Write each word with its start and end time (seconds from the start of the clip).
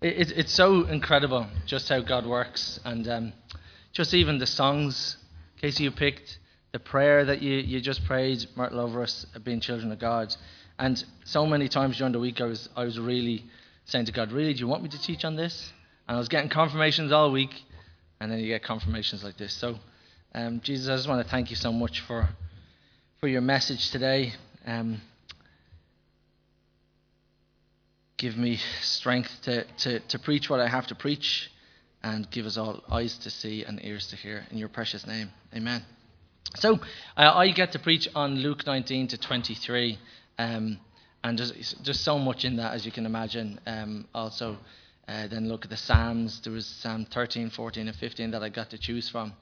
it, 0.00 0.32
it's 0.32 0.52
so 0.52 0.84
incredible 0.84 1.46
just 1.66 1.88
how 1.88 2.00
God 2.00 2.26
works, 2.26 2.78
and 2.84 3.08
um, 3.08 3.32
just 3.92 4.14
even 4.14 4.38
the 4.38 4.46
songs, 4.46 5.16
Casey, 5.60 5.84
you 5.84 5.90
picked, 5.90 6.38
the 6.72 6.78
prayer 6.78 7.24
that 7.24 7.42
you, 7.42 7.54
you 7.54 7.80
just 7.80 8.04
prayed, 8.04 8.46
Myrtle, 8.54 8.80
over 8.80 9.02
us 9.02 9.26
being 9.42 9.60
children 9.60 9.90
of 9.90 9.98
God. 9.98 10.34
And 10.78 11.02
so 11.24 11.46
many 11.46 11.68
times 11.68 11.98
during 11.98 12.12
the 12.12 12.20
week, 12.20 12.40
I 12.40 12.44
was, 12.44 12.68
I 12.76 12.84
was 12.84 12.98
really 12.98 13.44
saying 13.86 14.04
to 14.06 14.12
God, 14.12 14.30
Really, 14.30 14.52
do 14.52 14.60
you 14.60 14.68
want 14.68 14.82
me 14.82 14.88
to 14.90 15.00
teach 15.00 15.24
on 15.24 15.34
this? 15.34 15.72
And 16.06 16.16
I 16.16 16.18
was 16.18 16.28
getting 16.28 16.50
confirmations 16.50 17.10
all 17.10 17.32
week, 17.32 17.62
and 18.20 18.30
then 18.30 18.38
you 18.38 18.46
get 18.46 18.62
confirmations 18.62 19.24
like 19.24 19.36
this. 19.36 19.52
So, 19.54 19.76
um, 20.34 20.60
Jesus, 20.60 20.88
I 20.88 20.96
just 20.96 21.08
want 21.08 21.24
to 21.24 21.30
thank 21.30 21.50
you 21.50 21.56
so 21.56 21.72
much 21.72 22.00
for, 22.00 22.28
for 23.18 23.28
your 23.28 23.40
message 23.40 23.90
today. 23.90 24.34
Um, 24.66 25.00
give 28.18 28.36
me 28.36 28.58
strength 28.82 29.30
to, 29.44 29.64
to, 29.78 30.00
to 30.00 30.18
preach 30.18 30.50
what 30.50 30.60
I 30.60 30.68
have 30.68 30.88
to 30.88 30.94
preach 30.94 31.50
and 32.02 32.30
give 32.30 32.46
us 32.46 32.58
all 32.58 32.82
eyes 32.90 33.16
to 33.18 33.30
see 33.30 33.64
and 33.64 33.82
ears 33.84 34.08
to 34.08 34.16
hear. 34.16 34.44
In 34.50 34.58
your 34.58 34.68
precious 34.68 35.06
name, 35.06 35.30
amen. 35.54 35.84
So, 36.56 36.78
uh, 37.16 37.32
I 37.34 37.50
get 37.50 37.72
to 37.72 37.78
preach 37.78 38.08
on 38.14 38.36
Luke 38.36 38.66
19 38.66 39.08
to 39.08 39.18
23, 39.18 39.98
um, 40.38 40.78
and 41.22 41.38
there's 41.38 41.74
just 41.82 42.02
so 42.02 42.18
much 42.18 42.44
in 42.44 42.56
that, 42.56 42.74
as 42.74 42.84
you 42.84 42.92
can 42.92 43.06
imagine. 43.06 43.60
Um, 43.66 44.08
also, 44.14 44.58
uh, 45.06 45.26
then 45.28 45.48
look 45.48 45.64
at 45.64 45.70
the 45.70 45.76
Psalms. 45.76 46.40
There 46.40 46.52
was 46.52 46.66
Psalm 46.66 47.06
13, 47.10 47.50
14, 47.50 47.88
and 47.88 47.96
15 47.96 48.30
that 48.32 48.42
I 48.42 48.48
got 48.48 48.70
to 48.70 48.78
choose 48.78 49.08
from. 49.08 49.32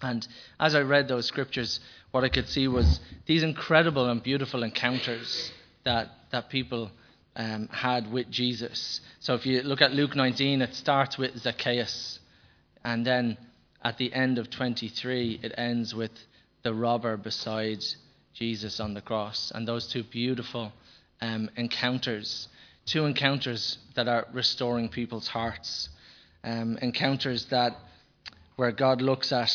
And 0.00 0.26
as 0.60 0.74
I 0.74 0.80
read 0.80 1.08
those 1.08 1.26
scriptures, 1.26 1.80
what 2.10 2.24
I 2.24 2.28
could 2.28 2.48
see 2.48 2.68
was 2.68 3.00
these 3.26 3.42
incredible 3.42 4.08
and 4.08 4.22
beautiful 4.22 4.62
encounters 4.62 5.52
that, 5.84 6.08
that 6.30 6.48
people 6.50 6.90
um, 7.36 7.68
had 7.68 8.10
with 8.10 8.30
Jesus. 8.30 9.00
So 9.20 9.34
if 9.34 9.46
you 9.46 9.62
look 9.62 9.82
at 9.82 9.92
Luke 9.92 10.14
19, 10.14 10.62
it 10.62 10.74
starts 10.74 11.18
with 11.18 11.36
Zacchaeus. 11.38 12.20
And 12.84 13.06
then 13.06 13.36
at 13.82 13.98
the 13.98 14.12
end 14.12 14.38
of 14.38 14.50
23, 14.50 15.40
it 15.42 15.54
ends 15.56 15.94
with 15.94 16.12
the 16.62 16.74
robber 16.74 17.16
beside 17.16 17.84
Jesus 18.34 18.80
on 18.80 18.94
the 18.94 19.00
cross. 19.00 19.52
And 19.54 19.66
those 19.66 19.86
two 19.88 20.04
beautiful 20.04 20.72
um, 21.20 21.50
encounters, 21.56 22.48
two 22.86 23.04
encounters 23.04 23.78
that 23.94 24.08
are 24.08 24.26
restoring 24.32 24.88
people's 24.88 25.28
hearts, 25.28 25.88
um, 26.42 26.78
encounters 26.82 27.46
that 27.46 27.76
where 28.56 28.72
God 28.72 29.02
looks 29.02 29.32
at, 29.32 29.52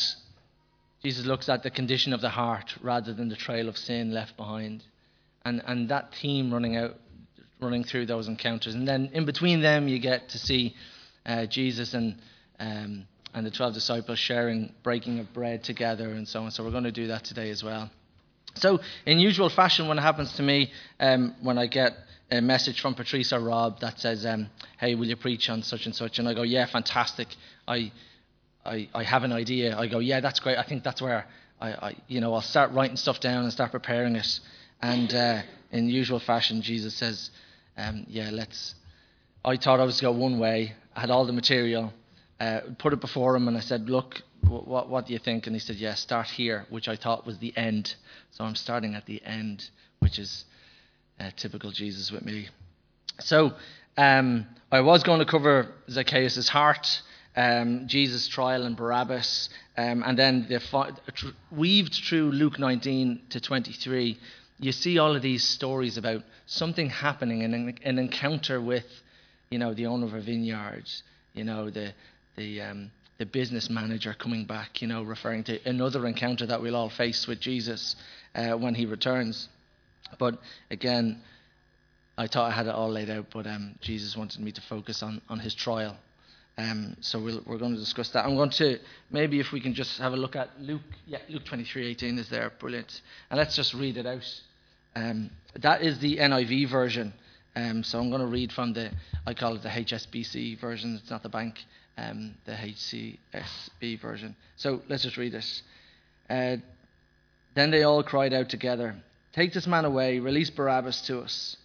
Jesus 1.02 1.26
looks 1.26 1.48
at 1.48 1.64
the 1.64 1.70
condition 1.70 2.12
of 2.12 2.20
the 2.20 2.30
heart 2.30 2.76
rather 2.82 3.14
than 3.14 3.30
the 3.30 3.36
trail 3.36 3.70
of 3.70 3.78
sin 3.78 4.14
left 4.14 4.36
behind. 4.36 4.84
And, 5.46 5.62
and 5.66 5.90
that 5.90 6.14
theme 6.22 6.54
running 6.54 6.76
out 6.76 6.98
running 7.60 7.84
through 7.84 8.06
those 8.06 8.28
encounters. 8.28 8.76
And 8.76 8.88
then 8.88 9.10
in 9.14 9.26
between 9.26 9.62
them, 9.62 9.88
you 9.88 10.00
get 10.00 10.30
to 10.30 10.38
see 10.40 10.76
uh, 11.26 11.46
Jesus 11.46 11.94
and 11.94 12.16
um, 12.60 13.06
and 13.34 13.46
the 13.46 13.52
12 13.52 13.74
disciples 13.74 14.18
sharing 14.20 14.74
breaking 14.84 15.20
of 15.20 15.32
bread 15.34 15.64
together 15.64 16.10
and 16.10 16.28
so 16.28 16.44
on. 16.44 16.52
So 16.52 16.64
we're 16.64 16.72
going 16.72 16.84
to 16.86 16.92
do 16.92 17.08
that 17.08 17.24
today 17.24 17.50
as 17.52 17.64
well. 17.64 17.90
So, 18.56 18.80
in 19.06 19.20
usual 19.20 19.50
fashion, 19.50 19.88
when 19.88 20.00
it 20.00 20.02
happens 20.02 20.34
to 20.34 20.44
me, 20.44 20.72
um, 21.00 21.36
when 21.42 21.58
I 21.58 21.68
get 21.68 21.94
a 22.32 22.42
message 22.42 22.82
from 22.82 22.96
Patrice 22.96 23.32
or 23.32 23.40
Rob 23.40 23.80
that 23.82 24.00
says, 24.00 24.26
um, 24.26 24.50
"Hey, 24.80 24.96
will 24.96 25.06
you 25.06 25.16
preach 25.16 25.50
on 25.50 25.62
such 25.62 25.86
and 25.86 25.96
such?" 25.96 26.20
and 26.20 26.28
I 26.28 26.34
go, 26.34 26.42
"Yeah, 26.42 26.66
fantastic. 26.66 27.28
I, 27.68 27.92
I, 28.66 28.90
I 28.94 29.04
have 29.04 29.24
an 29.24 29.32
idea." 29.32 29.78
I 29.78 29.88
go, 29.88 30.00
"Yeah, 30.00 30.20
that's 30.20 30.40
great. 30.40 30.58
I 30.58 30.64
think 30.64 30.84
that's 30.84 31.02
where 31.02 31.28
I, 31.62 31.70
I 31.70 31.96
you 32.08 32.22
know, 32.22 32.34
I'll 32.34 32.42
start 32.42 32.72
writing 32.72 32.98
stuff 32.98 33.20
down 33.20 33.44
and 33.44 33.54
start 33.54 33.72
preparing 33.72 34.16
it." 34.16 34.40
And 34.82 35.14
uh, 35.14 35.42
in 35.72 35.88
usual 35.88 36.20
fashion, 36.20 36.62
Jesus 36.62 36.96
says, 36.96 37.30
um, 37.80 38.06
yeah, 38.10 38.30
let's. 38.32 38.76
I 39.44 39.56
thought 39.56 39.80
I 39.80 39.86
was 39.86 40.02
going 40.02 40.20
one 40.20 40.40
way. 40.40 40.74
I 40.96 41.00
had 41.00 41.10
all 41.10 41.26
the 41.26 41.34
material, 41.34 41.94
uh, 42.40 42.60
put 42.78 42.92
it 42.92 43.00
before 43.00 43.36
him, 43.36 43.48
and 43.48 43.56
I 43.56 43.62
said, 43.62 43.90
"Look, 43.90 44.22
what 44.48 44.90
what 44.90 45.08
do 45.08 45.14
you 45.14 45.20
think?" 45.20 45.48
And 45.48 45.56
he 45.56 45.60
said, 45.60 45.78
"Yeah, 45.78 45.94
start 45.94 46.28
here," 46.28 46.66
which 46.70 46.88
I 46.88 46.96
thought 46.96 47.26
was 47.26 47.38
the 47.40 47.56
end. 47.56 47.96
So 48.32 48.44
I'm 48.44 48.56
starting 48.56 48.96
at 48.96 49.06
the 49.06 49.24
end, 49.24 49.70
which 50.00 50.20
is 50.20 50.46
uh, 51.20 51.32
typical 51.38 51.72
Jesus 51.72 52.12
with 52.12 52.26
me. 52.26 52.50
So 53.20 53.54
um, 53.98 54.48
I 54.72 54.82
was 54.82 55.04
going 55.04 55.20
to 55.20 55.26
cover 55.26 55.74
Zacchaeus' 55.90 56.50
heart, 56.50 57.02
um, 57.36 57.88
Jesus' 57.88 58.28
trial, 58.28 58.66
and 58.66 58.76
Barabbas, 58.76 59.50
um, 59.78 60.04
and 60.06 60.20
then 60.20 60.48
the 60.50 60.94
weaved 61.52 61.96
through 62.08 62.32
Luke 62.32 62.60
19 62.60 63.22
to 63.30 63.40
23 63.40 64.18
you 64.60 64.72
see 64.72 65.00
all 65.00 65.16
of 65.16 65.22
these 65.22 65.44
stories 65.44 65.98
about 65.98 66.24
something 66.46 66.90
happening 66.90 67.44
and 67.44 67.80
an, 67.84 68.00
encounter 68.00 68.60
with, 68.60 68.86
you 69.50 69.58
know, 69.58 69.74
the 69.74 69.86
owner 69.86 70.06
of 70.06 70.14
a 70.14 70.22
vineyard, 70.22 70.90
you 71.34 71.44
know, 71.44 71.70
the 71.70 71.94
the 72.36 72.62
um, 72.62 72.92
the 73.18 73.26
business 73.26 73.70
manager 73.70 74.14
coming 74.18 74.46
back, 74.46 74.82
you 74.82 74.88
know, 74.88 75.04
referring 75.04 75.44
to 75.46 75.60
another 75.68 76.06
encounter 76.08 76.46
that 76.46 76.62
we'll 76.62 76.76
all 76.76 76.90
face 76.90 77.28
with 77.28 77.40
Jesus 77.40 77.96
uh, 78.36 78.52
when 78.52 78.76
he 78.76 78.86
returns. 78.86 79.50
But 80.18 80.40
again, 80.72 81.22
I 82.18 82.28
thought 82.28 82.52
I 82.52 82.56
had 82.56 82.68
it 82.68 82.76
all 82.76 82.90
laid 82.90 83.10
out, 83.10 83.28
but 83.32 83.48
um, 83.48 83.76
Jesus 83.82 84.16
wanted 84.16 84.42
me 84.42 84.52
to 84.52 84.62
focus 84.62 85.04
on, 85.04 85.22
on 85.30 85.40
his 85.40 85.54
trial. 85.54 85.98
Um, 86.58 86.98
so 87.00 87.20
we 87.20 87.40
we 87.46 87.56
are 87.56 87.60
going 87.60 87.74
to 87.74 87.80
discuss 87.80 88.10
that. 88.10 88.26
I'm 88.26 88.36
going 88.36 88.50
to 88.52 88.80
maybe 89.10 89.40
if 89.40 89.54
we 89.54 89.62
can 89.62 89.74
just 89.74 89.98
have 90.00 90.12
a 90.12 90.18
look 90.18 90.36
at 90.36 90.50
Luke. 90.60 90.82
Yeah, 91.06 91.20
Luke 91.30 91.46
23:18 91.46 92.18
is 92.18 92.30
there. 92.30 92.52
Brilliant. 92.60 93.02
And 93.30 93.38
let's 93.38 93.56
just 93.56 93.74
read 93.74 93.96
it 93.96 94.06
out. 94.06 94.26
Um, 94.96 95.32
that 95.62 95.82
is 95.82 96.00
the 96.00 96.18
NIV 96.18 96.70
version. 96.70 97.14
Um, 97.56 97.84
so 97.84 98.00
I'm 98.00 98.10
going 98.10 98.22
to 98.22 98.28
read 98.28 98.52
from 98.52 98.74
the, 98.74 98.92
I 99.26 99.34
call 99.34 99.56
it 99.56 99.64
the 99.64 99.70
HSBC 99.70 100.60
version. 100.60 101.00
It's 101.02 101.10
not 101.10 101.24
the 101.24 101.30
bank, 101.30 101.64
um, 101.98 102.36
the 102.46 102.54
HCSB 102.54 104.00
version. 104.02 104.36
So 104.56 104.82
let's 104.88 105.04
just 105.04 105.18
read 105.18 105.32
this. 105.32 105.64
Uh, 106.30 106.58
then 107.56 107.72
they 107.72 107.84
all 107.84 108.04
cried 108.04 108.34
out 108.34 108.50
together, 108.50 108.96
"Take 109.34 109.54
this 109.54 109.66
man 109.66 109.84
away! 109.84 110.20
Release 110.20 110.52
Barabbas 110.52 111.02
to 111.08 111.20
us." 111.22 111.58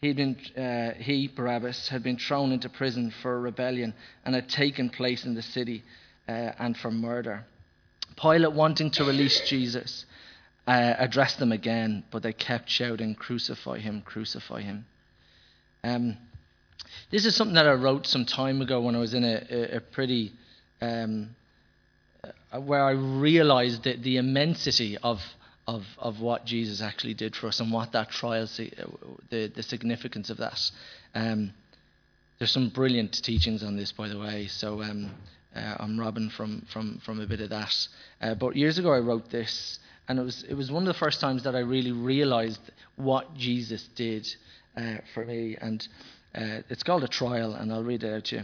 He'd 0.00 0.16
been, 0.16 0.36
uh, 0.56 0.94
he 1.02 1.26
Barabbas 1.26 1.88
had 1.88 2.02
been 2.02 2.18
thrown 2.18 2.52
into 2.52 2.68
prison 2.68 3.12
for 3.22 3.40
rebellion 3.40 3.94
and 4.24 4.34
had 4.34 4.48
taken 4.48 4.88
place 4.88 5.24
in 5.24 5.34
the 5.34 5.42
city 5.42 5.82
uh, 6.28 6.52
and 6.58 6.76
for 6.76 6.90
murder. 6.90 7.44
Pilate 8.20 8.52
wanting 8.52 8.90
to 8.92 9.04
release 9.04 9.40
Jesus 9.48 10.04
uh, 10.66 10.94
addressed 10.98 11.38
them 11.38 11.52
again, 11.52 12.04
but 12.10 12.22
they 12.22 12.32
kept 12.32 12.68
shouting, 12.68 13.14
Crucify 13.14 13.78
him, 13.78 14.02
crucify 14.02 14.60
him. 14.60 14.86
Um, 15.84 16.16
this 17.10 17.24
is 17.24 17.36
something 17.36 17.54
that 17.54 17.66
I 17.66 17.74
wrote 17.74 18.06
some 18.06 18.24
time 18.24 18.60
ago 18.60 18.80
when 18.80 18.96
I 18.96 18.98
was 18.98 19.14
in 19.14 19.24
a, 19.24 19.46
a, 19.50 19.76
a 19.76 19.80
pretty. 19.80 20.32
Um, 20.80 21.30
uh, 22.52 22.60
where 22.60 22.84
I 22.84 22.92
realized 22.92 23.84
the, 23.84 23.96
the 23.96 24.16
immensity 24.16 24.96
of, 25.02 25.20
of, 25.66 25.84
of 25.98 26.20
what 26.20 26.44
Jesus 26.44 26.80
actually 26.80 27.14
did 27.14 27.34
for 27.36 27.48
us 27.48 27.60
and 27.60 27.72
what 27.72 27.92
that 27.92 28.10
trial, 28.10 28.44
uh, 28.44 28.84
the, 29.30 29.48
the 29.54 29.62
significance 29.62 30.30
of 30.30 30.38
that. 30.38 30.60
Um, 31.14 31.52
there's 32.38 32.50
some 32.50 32.68
brilliant 32.68 33.12
teachings 33.22 33.62
on 33.62 33.76
this, 33.76 33.92
by 33.92 34.08
the 34.08 34.18
way, 34.18 34.46
so 34.46 34.82
um, 34.82 35.10
uh, 35.54 35.76
I'm 35.78 35.98
robbing 35.98 36.30
from, 36.30 36.66
from, 36.72 37.00
from 37.04 37.20
a 37.20 37.26
bit 37.26 37.40
of 37.40 37.50
that. 37.50 37.88
Uh, 38.20 38.34
but 38.34 38.56
years 38.56 38.78
ago, 38.78 38.92
I 38.92 38.98
wrote 38.98 39.30
this 39.30 39.78
and 40.08 40.18
it 40.18 40.22
was, 40.22 40.44
it 40.48 40.54
was 40.54 40.70
one 40.70 40.82
of 40.82 40.86
the 40.86 40.98
first 40.98 41.20
times 41.20 41.42
that 41.44 41.56
I 41.56 41.60
really 41.60 41.92
realized 41.92 42.60
what 42.96 43.34
Jesus 43.34 43.88
did 43.94 44.28
uh, 44.76 44.96
for 45.14 45.24
me. 45.24 45.56
And 45.60 45.86
uh, 46.34 46.62
it's 46.68 46.82
called 46.82 47.04
a 47.04 47.08
trial, 47.08 47.54
and 47.54 47.72
I'll 47.72 47.82
read 47.82 48.04
it 48.04 48.14
out 48.14 48.24
to 48.26 48.36
you. 48.36 48.42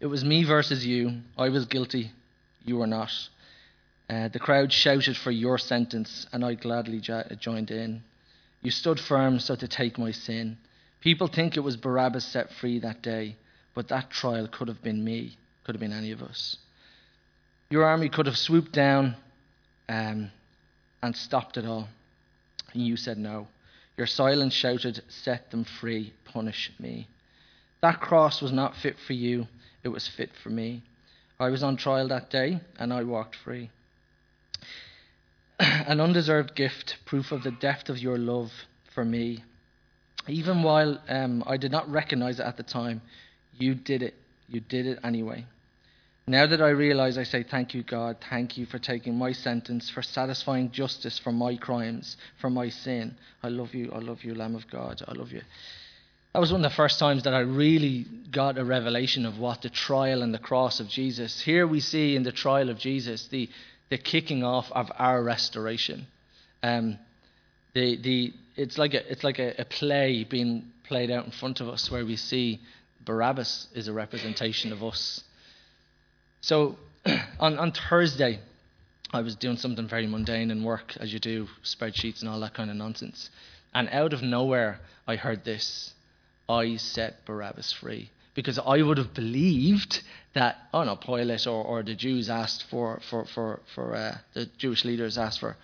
It 0.00 0.06
was 0.06 0.24
me 0.24 0.44
versus 0.44 0.84
you. 0.84 1.20
I 1.36 1.48
was 1.48 1.64
guilty. 1.66 2.12
You 2.64 2.78
were 2.78 2.86
not. 2.86 3.12
Uh, 4.10 4.28
the 4.28 4.38
crowd 4.38 4.72
shouted 4.72 5.16
for 5.16 5.30
your 5.30 5.58
sentence, 5.58 6.26
and 6.32 6.44
I 6.44 6.54
gladly 6.54 7.00
joined 7.00 7.70
in. 7.70 8.02
You 8.62 8.70
stood 8.70 8.98
firm 8.98 9.38
so 9.38 9.54
to 9.54 9.68
take 9.68 9.98
my 9.98 10.10
sin. 10.10 10.58
People 11.00 11.28
think 11.28 11.56
it 11.56 11.60
was 11.60 11.76
Barabbas 11.76 12.24
set 12.24 12.52
free 12.54 12.80
that 12.80 13.02
day, 13.02 13.36
but 13.74 13.88
that 13.88 14.10
trial 14.10 14.48
could 14.48 14.68
have 14.68 14.82
been 14.82 15.04
me, 15.04 15.36
could 15.64 15.74
have 15.74 15.80
been 15.80 15.92
any 15.92 16.10
of 16.10 16.22
us. 16.22 16.56
Your 17.70 17.84
army 17.84 18.08
could 18.08 18.26
have 18.26 18.36
swooped 18.36 18.72
down 18.72 19.14
um, 19.88 20.30
and 21.02 21.14
stopped 21.16 21.56
it 21.56 21.64
all. 21.64 21.88
And 22.72 22.86
you 22.86 22.96
said 22.96 23.18
no. 23.18 23.48
Your 23.96 24.06
silence 24.06 24.54
shouted, 24.54 25.02
Set 25.08 25.50
them 25.50 25.64
free, 25.64 26.12
punish 26.24 26.70
me. 26.78 27.08
That 27.80 28.00
cross 28.00 28.40
was 28.40 28.52
not 28.52 28.76
fit 28.76 28.96
for 29.06 29.12
you, 29.12 29.46
it 29.82 29.88
was 29.88 30.08
fit 30.08 30.30
for 30.42 30.50
me. 30.50 30.82
I 31.40 31.50
was 31.50 31.62
on 31.62 31.76
trial 31.76 32.08
that 32.08 32.30
day, 32.30 32.60
and 32.78 32.92
I 32.92 33.04
walked 33.04 33.36
free. 33.36 33.70
An 35.60 36.00
undeserved 36.00 36.54
gift, 36.54 36.96
proof 37.04 37.30
of 37.30 37.44
the 37.44 37.52
depth 37.52 37.88
of 37.88 37.98
your 37.98 38.18
love 38.18 38.50
for 38.92 39.04
me. 39.04 39.44
Even 40.26 40.62
while 40.62 41.00
um, 41.08 41.44
I 41.46 41.56
did 41.56 41.70
not 41.70 41.88
recognize 41.90 42.40
it 42.40 42.46
at 42.46 42.56
the 42.56 42.62
time, 42.62 43.00
you 43.56 43.74
did 43.74 44.02
it. 44.02 44.14
You 44.48 44.60
did 44.60 44.86
it 44.86 44.98
anyway. 45.04 45.46
Now 46.28 46.46
that 46.46 46.60
I 46.60 46.68
realize, 46.68 47.16
I 47.16 47.22
say, 47.22 47.42
Thank 47.42 47.72
you, 47.72 47.82
God. 47.82 48.18
Thank 48.28 48.58
you 48.58 48.66
for 48.66 48.78
taking 48.78 49.16
my 49.16 49.32
sentence, 49.32 49.88
for 49.88 50.02
satisfying 50.02 50.70
justice 50.70 51.18
for 51.18 51.32
my 51.32 51.56
crimes, 51.56 52.18
for 52.38 52.50
my 52.50 52.68
sin. 52.68 53.16
I 53.42 53.48
love 53.48 53.74
you. 53.74 53.90
I 53.94 53.98
love 53.98 54.22
you, 54.24 54.34
Lamb 54.34 54.54
of 54.54 54.68
God. 54.68 55.02
I 55.08 55.12
love 55.14 55.32
you. 55.32 55.40
that 56.34 56.38
was 56.38 56.52
one 56.52 56.62
of 56.62 56.70
the 56.70 56.76
first 56.76 56.98
times 56.98 57.22
that 57.22 57.32
I 57.32 57.40
really 57.40 58.04
got 58.30 58.58
a 58.58 58.64
revelation 58.64 59.24
of 59.24 59.38
what 59.38 59.62
the 59.62 59.70
trial 59.70 60.22
and 60.22 60.34
the 60.34 60.38
cross 60.38 60.80
of 60.80 60.88
Jesus. 60.88 61.40
Here 61.40 61.66
we 61.66 61.80
see 61.80 62.14
in 62.14 62.24
the 62.24 62.32
trial 62.32 62.68
of 62.68 62.78
Jesus 62.78 63.28
the, 63.28 63.48
the 63.88 63.96
kicking 63.96 64.44
off 64.44 64.70
of 64.72 64.92
our 64.98 65.22
restoration. 65.22 66.06
Um, 66.62 66.98
the, 67.72 67.96
the, 67.96 68.34
it's 68.54 68.76
like, 68.76 68.92
a, 68.92 69.10
it's 69.10 69.24
like 69.24 69.38
a, 69.38 69.54
a 69.58 69.64
play 69.64 70.24
being 70.24 70.72
played 70.84 71.10
out 71.10 71.24
in 71.24 71.30
front 71.30 71.62
of 71.62 71.68
us 71.68 71.90
where 71.90 72.04
we 72.04 72.16
see 72.16 72.60
Barabbas 73.04 73.68
is 73.74 73.88
a 73.88 73.92
representation 73.94 74.72
of 74.72 74.84
us. 74.84 75.24
So 76.40 76.76
on, 77.40 77.58
on 77.58 77.72
Thursday, 77.72 78.40
I 79.12 79.22
was 79.22 79.36
doing 79.36 79.56
something 79.56 79.88
very 79.88 80.06
mundane 80.06 80.50
in 80.50 80.64
work, 80.64 80.96
as 80.98 81.12
you 81.12 81.18
do, 81.18 81.48
spreadsheets 81.64 82.20
and 82.20 82.28
all 82.28 82.40
that 82.40 82.54
kind 82.54 82.70
of 82.70 82.76
nonsense. 82.76 83.30
And 83.74 83.88
out 83.90 84.12
of 84.12 84.22
nowhere, 84.22 84.80
I 85.06 85.16
heard 85.16 85.44
this 85.44 85.94
I 86.48 86.76
set 86.76 87.24
Barabbas 87.24 87.72
free. 87.72 88.10
Because 88.34 88.58
I 88.58 88.82
would 88.82 88.98
have 88.98 89.14
believed 89.14 90.02
that, 90.34 90.56
oh 90.72 90.84
no, 90.84 90.96
Pilate 90.96 91.46
or, 91.46 91.64
or 91.64 91.82
the 91.82 91.94
Jews 91.94 92.30
asked 92.30 92.64
for, 92.64 93.00
for, 93.10 93.24
for, 93.24 93.60
for 93.74 93.94
uh, 93.94 94.18
the 94.34 94.46
Jewish 94.58 94.84
leaders 94.84 95.18
asked 95.18 95.40
for, 95.40 95.56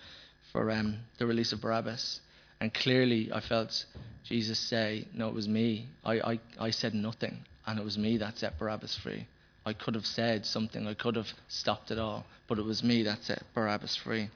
for 0.52 0.70
um, 0.70 0.98
the 1.18 1.26
release 1.26 1.52
of 1.52 1.60
Barabbas. 1.60 2.20
And 2.60 2.74
clearly 2.74 3.30
I 3.32 3.40
felt 3.40 3.84
Jesus 4.24 4.58
say, 4.58 5.06
no, 5.14 5.28
it 5.28 5.34
was 5.34 5.48
me. 5.48 5.88
I, 6.04 6.14
I, 6.20 6.40
I 6.58 6.70
said 6.70 6.94
nothing, 6.94 7.44
and 7.66 7.78
it 7.78 7.84
was 7.84 7.96
me 7.96 8.16
that 8.18 8.38
set 8.38 8.58
Barabbas 8.58 8.96
free. 8.96 9.26
I 9.66 9.72
could 9.72 9.94
have 9.94 10.06
said 10.06 10.44
something, 10.44 10.86
I 10.86 10.94
could 10.94 11.16
have 11.16 11.28
stopped 11.48 11.90
it 11.90 11.98
all, 11.98 12.24
but 12.48 12.58
it 12.58 12.64
was 12.64 12.82
me 12.82 13.02
that 13.04 13.22
set 13.22 13.42
Barabbas 13.54 13.96
free. 13.96 14.28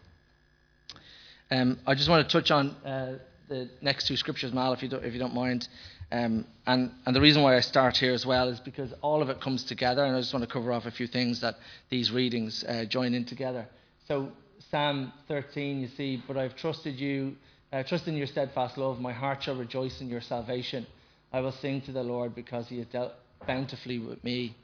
Um, 1.51 1.79
I 1.87 1.95
just 1.95 2.09
want 2.09 2.29
to 2.29 2.33
touch 2.33 2.51
on 2.51 2.71
uh, 2.85 3.19
the 3.49 3.69
next 3.81 4.07
two 4.07 4.17
scriptures, 4.17 4.53
Mal, 4.53 4.73
if 4.73 4.83
you 4.83 4.89
don't, 4.89 5.05
if 5.05 5.13
you 5.13 5.19
don't 5.19 5.35
mind. 5.35 5.69
Um, 6.11 6.47
and, 6.67 6.91
and 7.05 7.15
the 7.15 7.21
reason 7.21 7.43
why 7.43 7.57
I 7.57 7.61
start 7.61 7.97
here 7.97 8.13
as 8.13 8.25
well 8.25 8.49
is 8.49 8.61
because 8.61 8.93
all 9.03 9.21
of 9.21 9.29
it 9.29 9.41
comes 9.41 9.65
together, 9.65 10.05
and 10.05 10.17
I 10.17 10.21
just 10.21 10.33
want 10.33 10.47
to 10.47 10.51
cover 10.51 10.73
off 10.73 10.87
a 10.87 10.91
few 10.91 11.07
things 11.07 11.41
that 11.43 11.57
these 11.91 12.11
readings 12.11 12.65
uh, 12.65 12.85
join 12.87 13.15
in 13.15 13.25
together. 13.25 13.67
So, 14.07 14.31
Psalm 14.71 15.13
13, 15.29 15.81
you 15.81 15.89
see, 15.97 16.23
but 16.27 16.37
I've 16.37 16.57
trusted 16.57 16.99
you, 16.99 17.37
uh, 17.73 17.83
trust 17.83 18.09
in 18.09 18.17
your 18.17 18.27
steadfast 18.27 18.79
love. 18.79 19.01
My 19.01 19.13
heart 19.13 19.43
shall 19.43 19.57
rejoice 19.57 20.01
in 20.01 20.09
your 20.09 20.23
salvation. 20.23 20.87
I 21.33 21.41
will 21.41 21.53
sing 21.53 21.83
to 21.83 21.93
the 21.93 22.03
Lord 22.03 22.35
because 22.35 22.69
he 22.69 22.79
has 22.79 22.87
dealt 22.87 23.13
bountifully 23.47 23.99
with 23.99 24.23
me. 24.25 24.57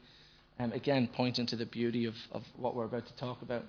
Um, 0.59 0.73
again, 0.73 1.09
pointing 1.13 1.47
to 1.47 1.57
the 1.57 1.67
beauty 1.67 2.05
of, 2.05 2.15
of 2.31 2.43
what 2.57 2.77
we're 2.77 2.85
about 2.85 3.07
to 3.07 3.17
talk 3.17 3.43
about. 3.43 3.65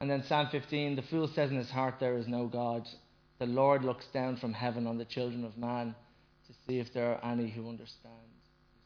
And 0.00 0.10
then 0.10 0.24
Psalm 0.24 0.48
15 0.50 0.96
the 0.96 1.02
fool 1.02 1.28
says 1.28 1.50
in 1.50 1.56
his 1.56 1.70
heart, 1.70 1.96
There 2.00 2.16
is 2.16 2.26
no 2.26 2.46
God. 2.46 2.88
The 3.38 3.46
Lord 3.46 3.84
looks 3.84 4.06
down 4.12 4.36
from 4.36 4.52
heaven 4.52 4.86
on 4.86 4.98
the 4.98 5.04
children 5.04 5.44
of 5.44 5.56
man 5.58 5.94
to 6.46 6.52
see 6.66 6.78
if 6.78 6.92
there 6.92 7.14
are 7.14 7.32
any 7.32 7.48
who 7.48 7.68
understand, 7.68 8.14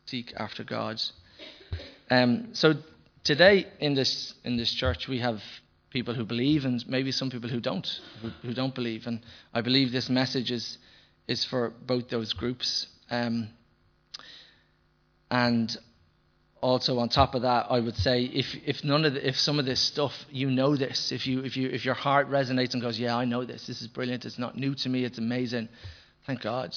seek 0.06 0.32
after 0.37 0.64
God. 0.64 1.00
Um, 2.11 2.50
so 2.52 2.75
today 3.25 3.66
in 3.81 3.94
this 3.94 4.34
in 4.44 4.56
this 4.56 4.72
church 4.72 5.08
we 5.08 5.19
have 5.19 5.40
people 5.90 6.14
who 6.14 6.25
believe 6.25 6.64
and 6.64 6.87
maybe 6.87 7.11
some 7.11 7.31
people 7.31 7.49
who 7.49 7.61
don't 7.61 7.88
who, 8.20 8.28
who 8.43 8.52
don't 8.52 8.75
believe 8.75 9.06
and 9.06 9.20
I 9.55 9.62
believe 9.62 9.93
this 9.93 10.11
message 10.11 10.50
is 10.50 10.78
is 11.26 11.44
for 11.44 11.72
both 11.87 12.11
those 12.11 12.32
groups 12.34 12.87
um, 13.11 13.49
and 15.31 15.76
also 16.64 16.99
on 16.99 17.11
top 17.11 17.34
of 17.34 17.43
that, 17.43 17.66
I 17.69 17.78
would 17.78 17.94
say 17.94 18.22
if, 18.22 18.46
if 18.64 18.82
none 18.82 19.05
of 19.05 19.12
the, 19.12 19.28
if 19.28 19.38
some 19.38 19.58
of 19.58 19.66
this 19.66 19.78
stuff 19.78 20.25
you 20.31 20.50
know 20.50 20.76
this, 20.76 21.12
if 21.12 21.26
you 21.26 21.44
if 21.44 21.58
you 21.58 21.69
if 21.69 21.84
your 21.84 21.94
heart 21.94 22.31
resonates 22.31 22.72
and 22.72 22.81
goes, 22.81 22.99
yeah, 22.99 23.14
I 23.14 23.26
know 23.26 23.44
this, 23.44 23.66
this 23.66 23.82
is 23.82 23.87
brilliant, 23.87 24.25
it's 24.25 24.38
not 24.38 24.56
new 24.56 24.75
to 24.76 24.88
me, 24.88 25.05
it's 25.05 25.19
amazing. 25.19 25.69
Thank 26.26 26.40
God, 26.40 26.75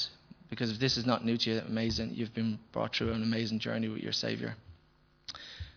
because 0.50 0.72
if 0.72 0.80
this 0.80 0.98
is 0.98 1.06
not 1.06 1.24
new 1.24 1.38
to 1.38 1.50
you, 1.50 1.62
amazing, 1.66 2.12
you've 2.16 2.34
been 2.34 2.60
brought 2.74 2.98
through 2.98 3.14
an 3.14 3.24
amazing 3.24 3.60
journey 3.60 3.88
with 3.88 4.02
your 4.02 4.12
Savior. 4.12 4.56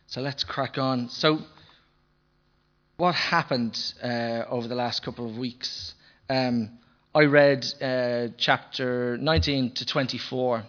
So 0.08 0.20
let's 0.20 0.42
crack 0.42 0.76
on. 0.76 1.08
So, 1.08 1.38
what 2.96 3.14
happened 3.14 3.80
uh, 4.02 4.42
over 4.50 4.66
the 4.66 4.74
last 4.74 5.04
couple 5.04 5.30
of 5.30 5.36
weeks? 5.36 5.94
Um, 6.28 6.70
I 7.14 7.26
read 7.26 7.64
uh, 7.80 8.34
chapter 8.36 9.16
19 9.18 9.74
to 9.74 9.86
24 9.86 10.64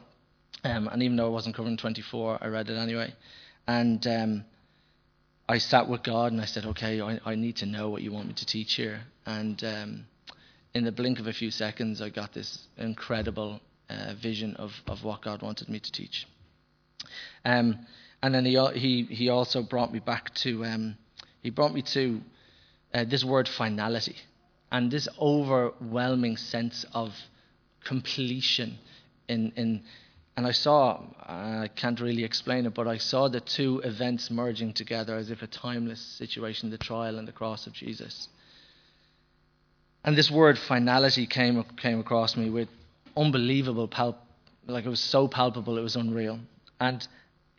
um, 0.63 0.87
and 0.87 1.01
even 1.03 1.17
though 1.17 1.25
I 1.25 1.29
wasn't 1.29 1.55
covering 1.55 1.77
24, 1.77 2.39
I 2.41 2.47
read 2.47 2.69
it 2.69 2.77
anyway. 2.77 3.13
And 3.67 4.05
um, 4.07 4.45
I 5.49 5.57
sat 5.57 5.87
with 5.87 6.03
God 6.03 6.31
and 6.31 6.41
I 6.41 6.45
said, 6.45 6.65
okay, 6.65 7.01
I, 7.01 7.19
I, 7.25 7.35
need 7.35 7.57
to 7.57 7.65
know 7.65 7.89
what 7.89 8.01
you 8.01 8.11
want 8.11 8.27
me 8.27 8.33
to 8.35 8.45
teach 8.45 8.75
here. 8.75 9.01
And 9.25 9.63
um, 9.63 10.05
in 10.73 10.83
the 10.83 10.91
blink 10.91 11.19
of 11.19 11.27
a 11.27 11.33
few 11.33 11.51
seconds, 11.51 12.01
I 12.01 12.09
got 12.09 12.33
this 12.33 12.67
incredible 12.77 13.59
uh, 13.89 14.13
vision 14.21 14.55
of, 14.55 14.71
of 14.87 15.03
what 15.03 15.21
God 15.21 15.41
wanted 15.41 15.67
me 15.69 15.79
to 15.79 15.91
teach. 15.91 16.27
Um, 17.43 17.79
and 18.21 18.33
then 18.33 18.45
he, 18.45 18.57
he, 18.75 19.03
he 19.03 19.29
also 19.29 19.63
brought 19.63 19.91
me 19.91 19.99
back 19.99 20.33
to, 20.35 20.63
um, 20.65 20.97
he 21.41 21.49
brought 21.49 21.73
me 21.73 21.81
to 21.93 22.21
uh, 22.93 23.03
this 23.03 23.23
word 23.23 23.47
finality 23.47 24.15
and 24.71 24.91
this 24.91 25.07
overwhelming 25.19 26.37
sense 26.37 26.85
of 26.93 27.13
completion 27.83 28.77
in, 29.27 29.51
in 29.55 29.81
and 30.37 30.47
I 30.47 30.51
saw, 30.51 31.01
I 31.27 31.69
can't 31.75 31.99
really 31.99 32.23
explain 32.23 32.65
it, 32.65 32.73
but 32.73 32.87
I 32.87 32.97
saw 32.97 33.27
the 33.27 33.41
two 33.41 33.79
events 33.83 34.31
merging 34.31 34.73
together 34.73 35.17
as 35.17 35.29
if 35.29 35.41
a 35.41 35.47
timeless 35.47 35.99
situation 35.99 36.69
the 36.69 36.77
trial 36.77 37.19
and 37.19 37.27
the 37.27 37.33
cross 37.33 37.67
of 37.67 37.73
Jesus. 37.73 38.29
And 40.03 40.17
this 40.17 40.31
word 40.31 40.57
finality 40.57 41.27
came, 41.27 41.63
came 41.77 41.99
across 41.99 42.35
me 42.37 42.49
with 42.49 42.69
unbelievable 43.15 43.87
palp, 43.87 44.15
like 44.67 44.85
it 44.85 44.89
was 44.89 45.01
so 45.01 45.27
palpable, 45.27 45.77
it 45.77 45.81
was 45.81 45.95
unreal. 45.95 46.39
And 46.79 47.05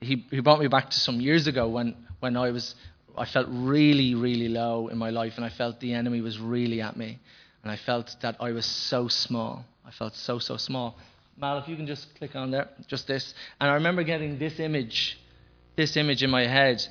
he, 0.00 0.24
he 0.30 0.40
brought 0.40 0.60
me 0.60 0.68
back 0.68 0.90
to 0.90 0.98
some 0.98 1.20
years 1.20 1.46
ago 1.46 1.68
when, 1.68 1.94
when 2.20 2.36
I 2.36 2.50
was, 2.50 2.74
I 3.16 3.26
felt 3.26 3.46
really, 3.50 4.14
really 4.14 4.48
low 4.48 4.88
in 4.88 4.96
my 4.96 5.10
life 5.10 5.34
and 5.36 5.44
I 5.44 5.50
felt 5.50 5.78
the 5.78 5.92
enemy 5.92 6.22
was 6.22 6.38
really 6.38 6.80
at 6.80 6.96
me. 6.96 7.18
And 7.62 7.70
I 7.70 7.76
felt 7.76 8.16
that 8.22 8.36
I 8.40 8.50
was 8.50 8.66
so 8.66 9.06
small. 9.08 9.64
I 9.86 9.90
felt 9.92 10.16
so, 10.16 10.38
so 10.38 10.56
small. 10.56 10.96
Mal, 11.42 11.58
if 11.58 11.66
you 11.66 11.74
can 11.74 11.88
just 11.88 12.14
click 12.14 12.36
on 12.36 12.52
there, 12.52 12.68
just 12.86 13.08
this. 13.08 13.34
And 13.60 13.68
I 13.68 13.74
remember 13.74 14.04
getting 14.04 14.38
this 14.38 14.60
image, 14.60 15.18
this 15.74 15.96
image 15.96 16.22
in 16.22 16.30
my 16.30 16.46
head, 16.46 16.86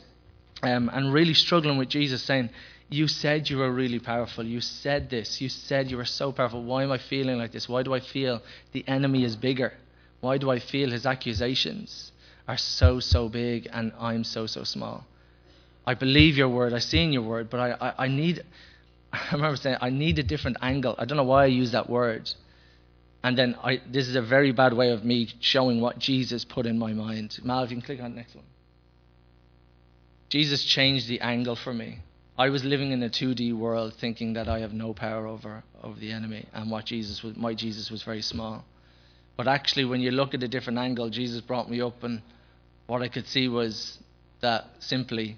um, 0.62 0.90
and 0.92 1.14
really 1.14 1.34
struggling 1.34 1.78
with 1.78 1.88
Jesus 1.88 2.22
saying, 2.22 2.50
You 2.90 3.08
said 3.08 3.50
you 3.50 3.60
were 3.60 3.72
really 3.72 4.00
powerful. 4.00 4.46
You 4.46 4.60
said 4.60 5.10
this. 5.10 5.40
You 5.40 5.48
said 5.48 5.90
you 5.90 5.96
were 5.96 6.04
so 6.04 6.34
powerful. 6.34 6.62
Why 6.62 6.84
am 6.84 6.92
I 6.92 6.98
feeling 6.98 7.38
like 7.38 7.54
this? 7.54 7.70
Why 7.70 7.82
do 7.82 7.94
I 7.94 8.02
feel 8.02 8.42
the 8.74 8.84
enemy 8.90 9.24
is 9.24 9.38
bigger? 9.38 9.72
Why 10.20 10.38
do 10.38 10.52
I 10.52 10.60
feel 10.60 10.92
his 10.92 11.06
accusations 11.06 12.12
are 12.46 12.58
so, 12.58 13.00
so 13.00 13.30
big 13.30 13.70
and 13.72 13.94
I'm 13.98 14.26
so, 14.26 14.48
so 14.48 14.66
small? 14.66 15.06
I 15.88 15.94
believe 15.94 16.36
your 16.36 16.50
word. 16.50 16.74
I 16.74 16.80
see 16.80 17.02
in 17.02 17.14
your 17.14 17.24
word, 17.24 17.50
but 17.50 17.62
I, 17.62 17.88
I, 17.88 18.04
I 18.04 18.08
need, 18.10 18.44
I 19.14 19.30
remember 19.32 19.56
saying, 19.56 19.78
I 19.80 19.92
need 19.92 20.20
a 20.20 20.24
different 20.24 20.58
angle. 20.62 20.96
I 20.98 21.06
don't 21.06 21.16
know 21.16 21.24
why 21.24 21.44
I 21.44 21.48
use 21.48 21.72
that 21.72 21.90
word. 21.90 22.30
And 23.24 23.38
then 23.38 23.56
I, 23.64 23.82
this 23.90 24.08
is 24.08 24.16
a 24.16 24.22
very 24.22 24.52
bad 24.52 24.74
way 24.74 24.90
of 24.90 25.06
me 25.06 25.30
showing 25.40 25.80
what 25.80 26.00
Jesus 26.00 26.44
put 26.44 26.66
in 26.66 26.80
my 26.80 26.94
mind. 26.94 27.40
Mal, 27.44 27.64
if 27.64 27.70
you 27.70 27.78
can 27.78 27.86
click 27.86 28.02
on 28.02 28.12
the 28.12 28.18
next 28.18 28.36
one. 28.36 28.46
Jesus 30.30 30.64
changed 30.64 31.08
the 31.08 31.22
angle 31.22 31.56
for 31.56 31.74
me. 31.74 32.00
I 32.38 32.50
was 32.50 32.64
living 32.64 32.92
in 32.92 33.04
a 33.04 33.10
2D 33.10 33.54
world 33.54 33.94
thinking 33.94 34.34
that 34.34 34.48
I 34.48 34.60
have 34.60 34.74
no 34.74 34.94
power 34.94 35.28
over, 35.28 35.64
over 35.84 36.00
the 36.00 36.12
enemy 36.12 36.48
and 36.54 36.72
what 36.72 36.86
Jesus 36.86 37.22
was, 37.22 37.36
my 37.36 37.54
Jesus 37.54 37.92
was 37.92 38.02
very 38.02 38.22
small. 38.22 38.66
But 39.38 39.48
actually, 39.48 39.86
when 39.86 40.02
you 40.02 40.12
look 40.12 40.34
at 40.34 40.42
a 40.42 40.48
different 40.48 40.80
angle, 40.80 41.10
Jesus 41.10 41.42
brought 41.42 41.70
me 41.70 41.82
up, 41.82 42.04
and 42.04 42.22
what 42.88 43.02
I 43.02 43.08
could 43.08 43.28
see 43.28 43.48
was 43.48 44.00
that 44.40 44.66
simply 44.80 45.38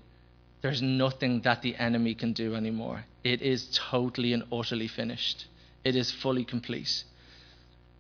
there's 0.62 0.82
nothing 0.82 1.42
that 1.42 1.62
the 1.62 1.76
enemy 1.76 2.16
can 2.16 2.34
do 2.34 2.56
anymore. 2.56 3.06
It 3.24 3.42
is 3.42 3.78
totally 3.92 4.34
and 4.34 4.44
utterly 4.52 4.88
finished, 4.88 5.48
it 5.84 5.96
is 5.96 6.12
fully 6.12 6.46
complete 6.46 7.04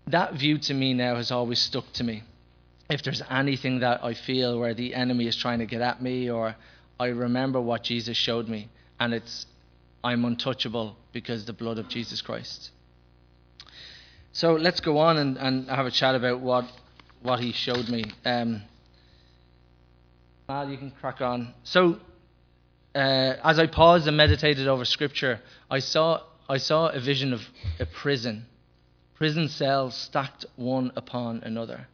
that 0.07 0.33
view 0.33 0.57
to 0.59 0.73
me 0.73 0.93
now 0.93 1.15
has 1.15 1.31
always 1.31 1.59
stuck 1.59 1.91
to 1.93 2.03
me. 2.03 2.23
If 2.89 3.03
there's 3.03 3.21
anything 3.29 3.79
that 3.79 4.03
I 4.03 4.13
feel 4.13 4.59
where 4.59 4.73
the 4.73 4.93
enemy 4.93 5.27
is 5.27 5.35
trying 5.35 5.59
to 5.59 5.65
get 5.65 5.81
at 5.81 6.01
me, 6.01 6.29
or 6.29 6.55
I 6.99 7.07
remember 7.07 7.61
what 7.61 7.83
Jesus 7.83 8.17
showed 8.17 8.47
me, 8.47 8.69
and 8.99 9.13
it's 9.13 9.45
I'm 10.03 10.25
untouchable 10.25 10.97
because 11.13 11.45
the 11.45 11.53
blood 11.53 11.77
of 11.79 11.87
Jesus 11.87 12.21
Christ. 12.21 12.71
So 14.33 14.53
let's 14.53 14.81
go 14.81 14.97
on 14.97 15.17
and, 15.17 15.37
and 15.37 15.69
have 15.69 15.85
a 15.85 15.91
chat 15.91 16.15
about 16.15 16.41
what 16.41 16.65
what 17.21 17.39
he 17.39 17.53
showed 17.53 17.87
me. 17.87 18.03
Um, 18.25 18.63
Mal, 20.49 20.69
you 20.69 20.77
can 20.77 20.91
crack 20.91 21.21
on. 21.21 21.53
So, 21.63 21.99
uh, 22.93 23.35
as 23.43 23.59
I 23.59 23.67
paused 23.67 24.07
and 24.07 24.17
meditated 24.17 24.67
over 24.67 24.83
Scripture, 24.83 25.39
I 25.71 25.79
saw 25.79 26.21
I 26.49 26.57
saw 26.57 26.89
a 26.89 26.99
vision 26.99 27.31
of 27.31 27.41
a 27.79 27.85
prison 27.85 28.45
prison 29.15 29.47
cells 29.49 29.95
stacked 29.95 30.45
one 30.55 30.91
upon 30.95 31.43
another. 31.43 31.87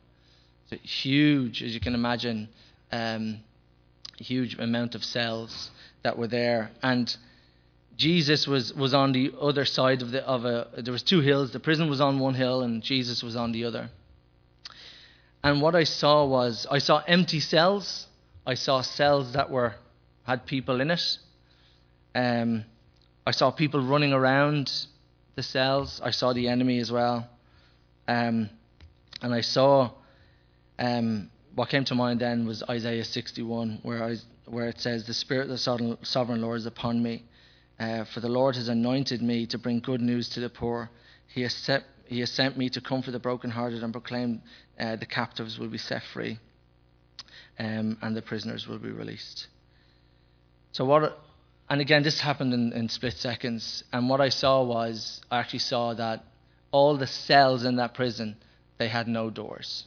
So 0.69 0.77
huge, 0.77 1.63
as 1.63 1.73
you 1.73 1.79
can 1.79 1.95
imagine, 1.95 2.49
um, 2.91 3.39
huge 4.17 4.57
amount 4.59 4.95
of 4.95 5.03
cells 5.03 5.71
that 6.03 6.17
were 6.17 6.27
there. 6.27 6.71
And 6.81 7.15
Jesus 7.97 8.47
was, 8.47 8.73
was 8.73 8.93
on 8.93 9.11
the 9.11 9.33
other 9.39 9.65
side 9.65 10.01
of 10.01 10.11
the 10.11 10.25
of 10.25 10.45
a 10.45 10.67
there 10.77 10.93
was 10.93 11.03
two 11.03 11.19
hills. 11.19 11.51
The 11.51 11.59
prison 11.59 11.89
was 11.89 11.99
on 11.99 12.19
one 12.19 12.33
hill 12.33 12.61
and 12.61 12.81
Jesus 12.81 13.23
was 13.23 13.35
on 13.35 13.51
the 13.51 13.65
other. 13.65 13.89
and 15.43 15.61
what 15.61 15.75
I 15.75 15.83
saw 15.83 16.25
was 16.25 16.65
I 16.69 16.79
saw 16.79 17.03
empty 17.07 17.39
cells. 17.39 18.07
I 18.45 18.53
saw 18.53 18.81
cells 18.81 19.33
that 19.33 19.49
were 19.49 19.75
had 20.23 20.45
people 20.45 20.79
in 20.81 20.91
it. 20.91 21.17
Um, 22.15 22.65
I 23.25 23.31
saw 23.31 23.51
people 23.51 23.81
running 23.85 24.13
around 24.13 24.71
the 25.35 25.43
cells. 25.43 26.01
I 26.03 26.11
saw 26.11 26.33
the 26.33 26.47
enemy 26.47 26.79
as 26.79 26.91
well. 26.91 27.27
Um, 28.07 28.49
and 29.21 29.33
I 29.33 29.41
saw 29.41 29.91
um, 30.77 31.29
what 31.55 31.69
came 31.69 31.83
to 31.85 31.95
mind 31.95 32.21
then 32.21 32.45
was 32.45 32.63
Isaiah 32.63 33.03
61, 33.03 33.79
where, 33.83 34.03
I, 34.03 34.15
where 34.45 34.67
it 34.67 34.79
says, 34.79 35.05
The 35.05 35.13
Spirit 35.13 35.49
of 35.49 35.49
the 35.49 35.97
sovereign 36.03 36.41
Lord 36.41 36.57
is 36.57 36.65
upon 36.65 37.03
me, 37.03 37.25
uh, 37.79 38.05
for 38.05 38.19
the 38.19 38.29
Lord 38.29 38.55
has 38.55 38.69
anointed 38.69 39.21
me 39.21 39.45
to 39.47 39.57
bring 39.57 39.79
good 39.79 40.01
news 40.01 40.29
to 40.29 40.39
the 40.39 40.49
poor. 40.49 40.89
He 41.27 41.41
has, 41.41 41.53
set, 41.53 41.83
he 42.05 42.21
has 42.21 42.31
sent 42.31 42.57
me 42.57 42.69
to 42.69 42.81
comfort 42.81 43.11
the 43.11 43.19
brokenhearted 43.19 43.83
and 43.83 43.91
proclaim 43.91 44.41
uh, 44.79 44.95
the 44.95 45.05
captives 45.05 45.59
will 45.59 45.67
be 45.67 45.77
set 45.77 46.03
free 46.13 46.39
um, 47.59 47.97
and 48.01 48.15
the 48.15 48.21
prisoners 48.21 48.67
will 48.67 48.79
be 48.79 48.89
released. 48.89 49.47
So, 50.71 50.85
what 50.85 51.19
and 51.69 51.81
again, 51.81 52.01
this 52.03 52.19
happened 52.19 52.53
in, 52.53 52.73
in 52.73 52.89
split 52.89 53.13
seconds. 53.13 53.83
And 53.93 54.09
what 54.09 54.21
I 54.21 54.29
saw 54.29 54.63
was, 54.63 55.21
I 55.29 55.39
actually 55.39 55.59
saw 55.59 55.93
that 55.93 56.23
all 56.71 56.97
the 56.97 57.07
cells 57.07 57.63
in 57.63 57.75
that 57.75 57.93
prison, 57.93 58.37
they 58.79 58.87
had 58.87 59.07
no 59.07 59.29
doors. 59.29 59.85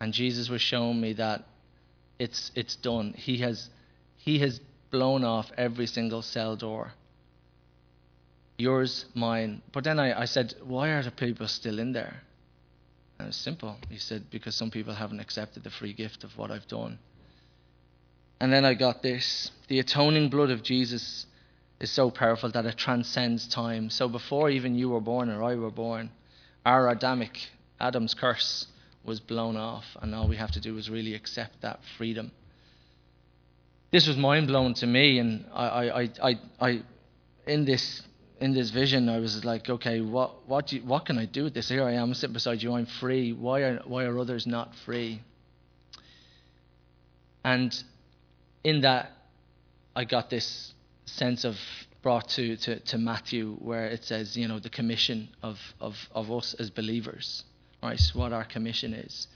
And 0.00 0.12
Jesus 0.12 0.48
was 0.48 0.62
showing 0.62 1.00
me 1.00 1.14
that 1.14 1.44
it's, 2.18 2.52
it's 2.54 2.76
done. 2.76 3.14
He 3.16 3.38
has, 3.38 3.68
he 4.16 4.38
has 4.38 4.60
blown 4.90 5.24
off 5.24 5.50
every 5.56 5.86
single 5.86 6.22
cell 6.22 6.54
door. 6.54 6.92
Yours, 8.56 9.04
mine. 9.14 9.62
But 9.72 9.84
then 9.84 9.98
I, 9.98 10.22
I 10.22 10.24
said, 10.26 10.54
why 10.64 10.90
are 10.90 11.02
the 11.02 11.10
people 11.10 11.48
still 11.48 11.78
in 11.78 11.92
there? 11.92 12.22
And 13.18 13.28
it's 13.28 13.36
simple. 13.36 13.76
He 13.88 13.98
said, 13.98 14.30
because 14.30 14.54
some 14.54 14.70
people 14.70 14.94
haven't 14.94 15.20
accepted 15.20 15.64
the 15.64 15.70
free 15.70 15.92
gift 15.92 16.22
of 16.22 16.36
what 16.38 16.52
I've 16.52 16.68
done. 16.68 16.98
And 18.40 18.52
then 18.52 18.64
I 18.64 18.74
got 18.74 19.02
this 19.02 19.50
the 19.68 19.78
atoning 19.80 20.30
blood 20.30 20.50
of 20.50 20.62
Jesus 20.62 21.26
is 21.80 21.90
so 21.90 22.10
powerful 22.10 22.50
that 22.50 22.66
it 22.66 22.76
transcends 22.76 23.46
time. 23.46 23.90
So 23.90 24.08
before 24.08 24.50
even 24.50 24.74
you 24.74 24.88
were 24.88 25.00
born 25.00 25.28
or 25.30 25.42
I 25.44 25.54
were 25.54 25.70
born, 25.70 26.10
our 26.64 26.88
Adamic, 26.88 27.38
Adam's 27.78 28.14
curse, 28.14 28.66
was 29.04 29.20
blown 29.20 29.56
off, 29.56 29.84
and 30.02 30.14
all 30.14 30.28
we 30.28 30.36
have 30.36 30.50
to 30.52 30.60
do 30.60 30.76
is 30.76 30.90
really 30.90 31.14
accept 31.14 31.62
that 31.62 31.80
freedom. 31.96 32.30
This 33.90 34.06
was 34.06 34.16
mind 34.16 34.48
blowing 34.48 34.74
to 34.74 34.86
me, 34.86 35.18
and 35.18 35.46
I, 35.52 35.64
I, 35.88 36.10
I, 36.22 36.38
I, 36.60 36.82
in 37.46 37.64
this 37.64 38.02
in 38.40 38.54
this 38.54 38.70
vision, 38.70 39.08
I 39.08 39.18
was 39.18 39.44
like, 39.44 39.68
okay, 39.68 40.00
what 40.00 40.46
what 40.48 40.72
you, 40.72 40.80
what 40.80 41.06
can 41.06 41.18
I 41.18 41.24
do 41.24 41.44
with 41.44 41.54
this? 41.54 41.68
Here 41.68 41.84
I 41.84 41.92
am 41.92 42.12
sitting 42.14 42.34
beside 42.34 42.62
you. 42.62 42.72
I'm 42.74 42.86
free. 42.86 43.32
Why 43.32 43.60
are 43.60 43.82
why 43.86 44.04
are 44.04 44.18
others 44.18 44.46
not 44.46 44.74
free? 44.84 45.22
And 47.44 47.72
in 48.64 48.82
that, 48.82 49.12
I 49.94 50.04
got 50.04 50.30
this 50.30 50.74
sense 51.06 51.44
of 51.44 51.56
brought 52.02 52.28
to, 52.28 52.56
to, 52.56 52.78
to 52.80 52.98
Matthew 52.98 53.56
where 53.56 53.86
it 53.86 54.04
says, 54.04 54.36
you 54.36 54.46
know, 54.46 54.58
the 54.58 54.70
commission 54.70 55.28
of, 55.42 55.58
of, 55.80 55.96
of 56.12 56.30
us 56.30 56.54
as 56.58 56.70
believers, 56.70 57.44
right? 57.82 58.00
What 58.14 58.32
our 58.32 58.44
commission 58.44 58.94
is. 58.94 59.26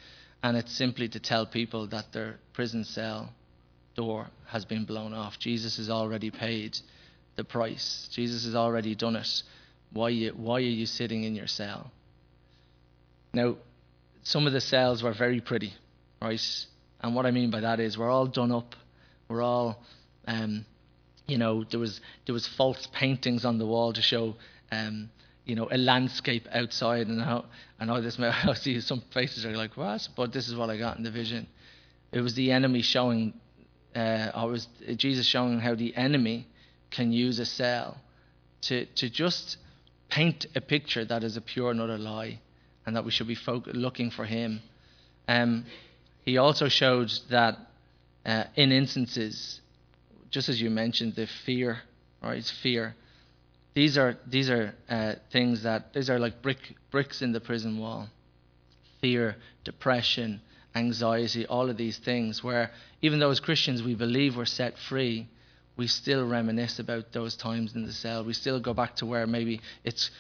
And 0.43 0.57
it's 0.57 0.73
simply 0.73 1.09
to 1.09 1.21
tell 1.21 1.47
people 1.47 1.87
that 1.89 2.13
their 2.13 2.39
prison 2.53 2.85
cell 2.85 3.33
door 3.95 4.29
has 4.47 4.65
been 4.65 4.85
blown 4.85 5.13
off. 5.13 5.39
Jesus 5.39 5.77
has 5.77 5.91
already 5.91 6.31
paid 6.31 6.79
the 7.37 7.45
price. 7.45 8.09
Jesus 8.13 8.45
has 8.45 8.55
already 8.55 8.95
done 8.95 9.17
it. 9.17 9.43
Why, 9.93 10.09
you, 10.11 10.33
why 10.33 10.57
are 10.57 10.61
you 10.61 10.87
sitting 10.87 11.25
in 11.25 11.35
your 11.35 11.47
cell? 11.47 11.91
Now, 13.35 13.57
some 14.23 14.47
of 14.47 14.53
the 14.53 14.61
cells 14.61 15.03
were 15.03 15.13
very 15.13 15.41
pretty, 15.41 15.75
right? 16.21 16.67
And 17.01 17.15
what 17.15 17.27
I 17.27 17.31
mean 17.31 17.51
by 17.51 17.61
that 17.61 17.81
is 17.81 17.99
we're 17.99 18.11
all 18.11 18.27
done 18.27 18.53
up 18.53 18.75
were 19.33 19.43
all, 19.43 19.83
um, 20.27 20.65
you 21.27 21.39
know, 21.39 21.65
there 21.65 21.81
was 21.81 22.01
there 22.27 22.33
was 22.33 22.47
false 22.47 22.87
paintings 22.93 23.45
on 23.45 23.59
the 23.59 23.67
wall 23.67 23.93
to 23.93 24.03
show, 24.03 24.35
um, 24.71 25.11
you 25.45 25.55
know, 25.55 25.69
a 25.71 25.79
landscape 25.79 26.47
outside, 26.53 27.07
and 27.07 27.21
how 27.21 27.47
I 27.81 27.85
know 27.85 28.01
this. 28.01 28.19
I 28.21 28.55
see 28.55 28.81
some 28.81 29.03
faces 29.13 29.45
are 29.47 29.57
like, 29.57 29.77
what? 29.77 30.09
But 30.17 30.33
this 30.33 30.49
is 30.49 30.55
what 30.55 30.71
I 30.71 30.77
got 30.77 30.97
in 30.97 31.03
the 31.03 31.11
vision. 31.11 31.47
It 32.13 32.21
was 32.21 32.35
the 32.35 32.53
enemy 32.53 32.83
showing, 32.83 33.35
uh, 33.97 34.31
or 34.35 34.51
was 34.51 34.69
Jesus 34.97 35.27
showing 35.27 35.59
how 35.61 35.75
the 35.75 35.97
enemy 35.97 36.47
can 36.91 37.13
use 37.13 37.39
a 37.39 37.47
cell 37.47 37.97
to 38.63 38.87
to 38.87 39.09
just 39.09 39.57
paint 40.09 40.47
a 40.55 40.61
picture 40.61 41.05
that 41.07 41.25
is 41.25 41.37
a 41.37 41.41
pure 41.41 41.71
and 41.71 41.81
utter 41.81 41.99
lie, 41.99 42.39
and 42.85 42.95
that 42.97 43.05
we 43.05 43.11
should 43.11 43.29
be 43.29 43.35
folk- 43.35 43.69
looking 43.73 44.11
for 44.11 44.27
Him. 44.27 44.61
Um, 45.29 45.65
he 46.25 46.39
also 46.39 46.69
showed 46.69 47.11
that 47.31 47.59
uh, 48.25 48.45
in 48.57 48.73
instances, 48.73 49.61
just 50.31 50.49
as 50.49 50.61
you 50.61 50.71
mentioned, 50.71 51.15
the 51.15 51.27
fear, 51.27 51.81
right? 52.23 52.39
It's 52.39 52.51
fear. 52.51 52.95
These 53.75 53.97
are 53.97 54.17
these 54.27 54.51
are 54.51 54.75
uh, 54.89 55.15
things 55.31 55.63
that 55.63 55.93
these 55.93 56.11
are 56.11 56.19
like 56.19 56.43
brick 56.43 56.59
bricks 56.91 57.23
in 57.23 57.33
the 57.33 57.41
prison 57.41 57.79
wall. 57.79 58.09
Fear, 59.01 59.37
depression, 59.65 60.41
anxiety, 60.75 61.47
all 61.47 61.69
of 61.69 61.77
these 61.77 61.99
things. 61.99 62.45
Where 62.45 62.71
even 63.01 63.19
though 63.19 63.31
as 63.31 63.41
Christians 63.41 63.83
we 63.83 63.95
believe 63.95 64.37
we're 64.37 64.45
set 64.45 64.79
free, 64.79 65.27
we 65.77 65.87
still 65.87 66.27
reminisce 66.27 66.79
about 66.79 67.13
those 67.13 67.35
times 67.35 67.75
in 67.75 67.85
the 67.85 67.93
cell. 67.93 68.25
We 68.25 68.35
still 68.35 68.61
go 68.61 68.75
back 68.75 68.97
to 68.97 69.07
where 69.07 69.27
maybe 69.27 69.61
it's 69.85 70.11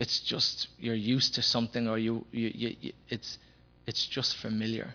it's 0.00 0.20
just 0.20 0.68
you're 0.78 0.94
used 0.94 1.34
to 1.34 1.42
something 1.42 1.86
or 1.88 1.98
you, 1.98 2.24
you, 2.32 2.50
you, 2.54 2.76
you 2.80 2.92
it's 3.08 3.38
it's 3.86 4.04
just 4.06 4.36
familiar 4.38 4.94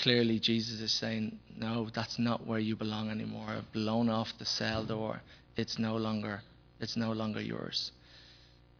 clearly 0.00 0.38
Jesus 0.38 0.80
is 0.80 0.92
saying, 0.92 1.38
No, 1.56 1.88
that's 1.94 2.18
not 2.18 2.46
where 2.46 2.58
you 2.58 2.76
belong 2.76 3.10
anymore. 3.10 3.46
I've 3.48 3.72
blown 3.72 4.08
off 4.08 4.32
the 4.38 4.44
cell 4.44 4.84
door. 4.84 5.20
It's 5.56 5.78
no 5.78 5.96
longer 5.96 6.42
it's 6.80 6.96
no 6.96 7.12
longer 7.12 7.40
yours. 7.40 7.92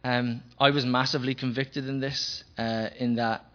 Um, 0.03 0.41
I 0.59 0.71
was 0.71 0.85
massively 0.85 1.35
convicted 1.35 1.87
in 1.87 1.99
this, 1.99 2.43
uh, 2.57 2.89
in 2.97 3.15
that 3.15 3.45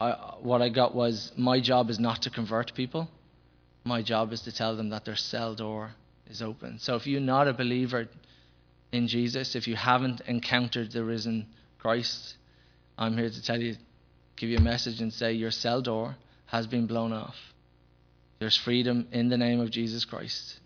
I, 0.00 0.10
what 0.40 0.60
I 0.60 0.68
got 0.68 0.94
was 0.94 1.32
my 1.36 1.60
job 1.60 1.88
is 1.90 2.00
not 2.00 2.22
to 2.22 2.30
convert 2.30 2.74
people. 2.74 3.08
My 3.84 4.02
job 4.02 4.32
is 4.32 4.40
to 4.42 4.52
tell 4.52 4.76
them 4.76 4.88
that 4.88 5.04
their 5.04 5.16
cell 5.16 5.54
door 5.54 5.92
is 6.28 6.42
open. 6.42 6.80
So 6.80 6.96
if 6.96 7.06
you're 7.06 7.20
not 7.20 7.46
a 7.46 7.52
believer 7.52 8.08
in 8.90 9.06
Jesus, 9.06 9.54
if 9.54 9.68
you 9.68 9.76
haven't 9.76 10.20
encountered 10.26 10.90
the 10.90 11.04
risen 11.04 11.46
Christ, 11.78 12.34
I'm 12.98 13.16
here 13.16 13.30
to 13.30 13.42
tell 13.42 13.60
you, 13.60 13.76
give 14.34 14.50
you 14.50 14.58
a 14.58 14.60
message 14.60 15.00
and 15.00 15.12
say 15.12 15.34
your 15.34 15.52
cell 15.52 15.80
door 15.80 16.16
has 16.46 16.66
been 16.66 16.86
blown 16.86 17.12
off. 17.12 17.36
There's 18.38 18.56
freedom 18.56 19.08
in 19.12 19.28
the 19.28 19.36
name 19.36 19.60
of 19.60 19.70
Jesus 19.70 20.04
Christ. 20.04 20.60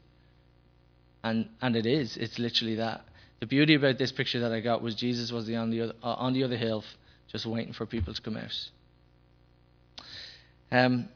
And, 1.23 1.49
and 1.61 1.77
it 1.77 1.87
is. 1.87 2.17
It's 2.17 2.39
literally 2.39 2.77
that. 2.77 3.03
The 3.41 3.47
beauty 3.47 3.75
about 3.75 3.99
this 3.99 4.13
picture 4.13 4.41
that 4.41 4.53
I 4.53 4.61
got 4.61 4.83
was 4.83 4.95
Jesus 4.95 5.33
was 5.33 5.47
the, 5.47 5.57
on, 5.57 5.71
the 5.71 5.83
other, 5.83 5.95
uh, 6.03 6.15
on 6.15 6.33
the 6.33 6.45
other 6.45 6.57
hill, 6.57 6.85
just 7.29 7.47
waiting 7.47 7.73
for 7.73 7.87
people 7.87 8.13
to 8.13 8.21
come 8.21 8.37
out. 8.37 8.71
Um, 10.73 11.09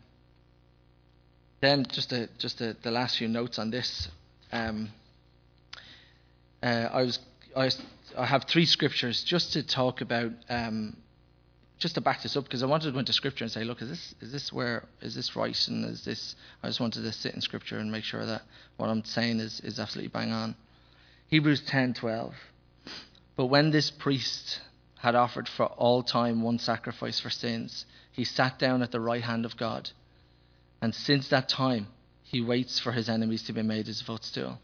then 1.61 1.87
just 1.91 2.13
a, 2.13 2.29
just 2.39 2.61
a, 2.61 2.77
the 2.83 2.91
last 2.91 3.19
few 3.19 3.29
notes 3.29 3.59
on 3.59 3.71
this. 3.71 4.09
Um, 4.53 4.91
uh, 6.63 6.89
I 6.93 7.03
was 7.03 7.19
I, 7.57 7.71
I 8.17 8.27
have 8.27 8.45
three 8.45 8.67
scriptures 8.67 9.23
just 9.23 9.53
to 9.53 9.63
talk 9.63 10.01
about 10.01 10.33
um, 10.49 10.97
just 11.79 11.97
to 11.97 12.01
back 12.01 12.23
this 12.23 12.37
up, 12.37 12.45
because 12.45 12.63
I 12.63 12.67
wanted 12.67 12.87
to 12.87 12.93
go 12.93 13.01
into 13.01 13.13
Scripture 13.13 13.45
and 13.45 13.53
say, 13.53 13.65
look, 13.65 13.83
is 13.83 13.89
this 13.89 14.15
is 14.21 14.33
this 14.33 14.53
where 14.53 14.85
is 15.01 15.15
this 15.15 15.35
right, 15.37 15.69
and 15.69 15.85
is 15.85 16.05
this? 16.05 16.37
I 16.63 16.69
just 16.69 16.81
wanted 16.81 17.03
to 17.03 17.13
sit 17.13 17.35
in 17.35 17.41
Scripture 17.41 17.79
and 17.79 17.91
make 17.91 18.05
sure 18.05 18.25
that 18.25 18.43
what 18.77 18.89
I'm 18.89 19.05
saying 19.05 19.41
is 19.41 19.61
is 19.61 19.79
absolutely 19.79 20.09
bang 20.09 20.33
on. 20.33 20.55
Hebrews 21.29 21.63
ten 21.63 21.95
twelve. 21.95 22.35
But 23.37 23.47
when 23.47 23.71
this 23.71 23.91
priest 23.91 24.61
had 24.99 25.15
offered 25.17 25.49
for 25.49 25.67
all 25.67 26.03
time 26.03 26.43
one 26.43 26.59
sacrifice 26.59 27.19
for 27.19 27.31
sins, 27.31 27.85
he 28.13 28.25
sat 28.25 28.59
down 28.59 28.81
at 28.83 28.93
the 28.93 29.01
right 29.01 29.23
hand 29.23 29.45
of 29.45 29.57
God, 29.57 29.91
and 30.81 30.95
since 30.95 31.29
that 31.29 31.49
time 31.49 31.89
he 32.23 32.41
waits 32.41 32.79
for 32.79 32.93
his 32.93 33.09
enemies 33.09 33.43
to 33.45 33.53
be 33.53 33.63
made 33.63 33.87
his 33.87 34.01
footstool. 34.01 34.59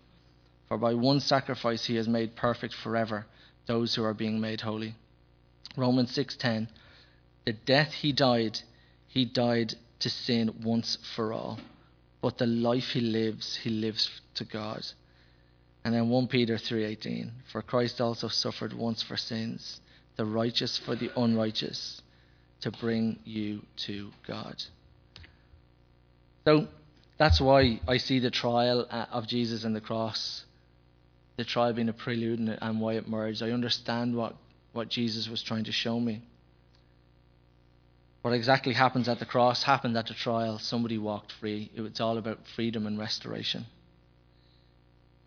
For 0.69 0.79
by 0.79 0.95
one 0.95 1.19
sacrifice 1.19 1.87
he 1.87 1.97
has 1.97 2.09
made 2.09 2.37
perfect 2.37 2.75
forever 2.75 3.27
those 3.67 3.97
who 3.97 4.05
are 4.05 4.15
being 4.15 4.41
made 4.41 4.61
holy. 4.61 4.95
Romans 5.77 6.13
6:10 6.17 6.69
the 7.45 7.53
death 7.53 7.93
he 7.93 8.13
died, 8.13 8.61
he 9.07 9.25
died 9.25 9.75
to 10.01 10.11
sin 10.11 10.63
once 10.63 10.99
for 11.15 11.33
all. 11.33 11.59
But 12.21 12.39
the 12.39 12.47
life 12.47 12.91
he 12.91 13.01
lives, 13.01 13.57
he 13.57 13.71
lives 13.71 14.11
to 14.35 14.45
God. 14.45 14.85
And 15.85 15.95
then 15.95 16.11
1 16.11 16.29
Peter 16.29 16.57
3:18, 16.57 17.31
for 17.51 17.63
Christ 17.63 18.01
also 18.01 18.29
suffered 18.29 18.75
once 18.75 19.03
for 19.03 19.17
sins, 19.17 19.81
the 20.17 20.27
righteous 20.27 20.77
for 20.77 20.95
the 20.95 21.11
unrighteous, 21.19 22.03
to 22.61 22.71
bring 22.71 23.19
you 23.25 23.65
to 23.77 24.11
God. 24.27 24.63
So 26.45 26.69
that's 27.17 27.41
why 27.41 27.81
I 27.89 27.97
see 27.97 28.19
the 28.19 28.31
trial 28.31 28.87
of 28.91 29.27
Jesus 29.27 29.65
and 29.65 29.75
the 29.75 29.81
cross, 29.81 30.45
the 31.37 31.45
trial 31.45 31.73
being 31.73 31.89
a 31.89 31.95
prelude 31.95 32.41
and 32.61 32.81
why 32.81 32.95
it 32.95 33.09
merged. 33.09 33.43
I 33.43 33.51
understand 33.51 34.15
what, 34.15 34.37
what 34.73 34.91
Jesus 34.91 35.29
was 35.29 35.43
trying 35.43 35.65
to 35.65 35.73
show 35.73 35.99
me. 35.99 36.23
What 38.23 38.35
exactly 38.35 38.75
happens 38.75 39.09
at 39.09 39.19
the 39.19 39.25
cross 39.25 39.63
happened 39.63 39.97
at 39.97 40.07
the 40.07 40.15
trial. 40.15 40.59
Somebody 40.59 40.99
walked 40.99 41.33
free. 41.33 41.71
It 41.75 41.81
was 41.81 42.01
all 42.01 42.19
about 42.19 42.47
freedom 42.55 42.87
and 42.87 42.99
restoration. 42.99 43.67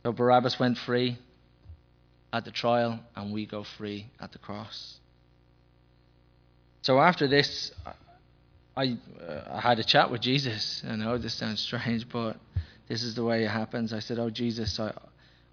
So 0.03 0.11
Barabbas 0.11 0.59
went 0.59 0.77
free 0.77 1.17
at 2.31 2.45
the 2.45 2.51
trial, 2.51 2.99
and 3.15 3.33
we 3.33 3.45
go 3.45 3.63
free 3.63 4.07
at 4.19 4.31
the 4.31 4.37
cross. 4.37 4.97
So 6.81 6.99
after 6.99 7.27
this, 7.27 7.71
I, 8.75 8.97
uh, 9.25 9.41
I 9.51 9.61
had 9.61 9.79
a 9.79 9.83
chat 9.83 10.11
with 10.11 10.21
Jesus. 10.21 10.83
I 10.87 10.95
know 10.95 11.17
this 11.17 11.35
sounds 11.35 11.61
strange, 11.61 12.07
but 12.09 12.37
this 12.87 13.03
is 13.03 13.15
the 13.15 13.23
way 13.23 13.43
it 13.43 13.49
happens. 13.49 13.93
I 13.93 13.99
said, 13.99 14.19
Oh, 14.19 14.29
Jesus, 14.29 14.79
I, 14.79 14.93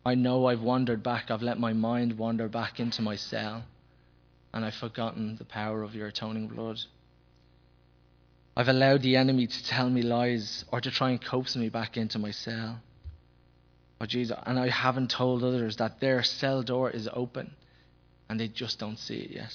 I 0.05 0.15
know 0.15 0.47
I've 0.47 0.63
wandered 0.63 1.03
back. 1.03 1.31
I've 1.31 1.43
let 1.43 1.59
my 1.59 1.73
mind 1.73 2.19
wander 2.19 2.49
back 2.49 2.81
into 2.81 3.03
my 3.03 3.17
cell, 3.17 3.63
and 4.53 4.65
I've 4.65 4.75
forgotten 4.75 5.37
the 5.37 5.45
power 5.45 5.83
of 5.83 5.95
your 5.95 6.09
atoning 6.09 6.49
blood. 6.49 6.81
I've 8.61 8.69
allowed 8.69 9.01
the 9.01 9.17
enemy 9.17 9.47
to 9.47 9.65
tell 9.65 9.89
me 9.89 10.03
lies 10.03 10.67
or 10.71 10.83
to 10.83 10.91
try 10.91 11.09
and 11.13 11.25
coax 11.25 11.57
me 11.57 11.71
back 11.71 11.97
into 11.97 12.19
my 12.19 12.31
cell. 12.31 12.79
Oh, 13.99 14.05
Jesus, 14.05 14.37
and 14.45 14.59
I 14.59 14.69
haven't 14.69 15.11
told 15.11 15.43
others 15.43 15.79
that 15.79 15.99
their 15.99 16.23
cell 16.23 16.63
door 16.63 16.91
is 16.91 17.09
open 17.11 17.53
and 18.29 18.39
they 18.39 18.49
just 18.49 18.79
don't 18.79 18.99
see 18.99 19.17
it 19.17 19.31
yet. 19.31 19.55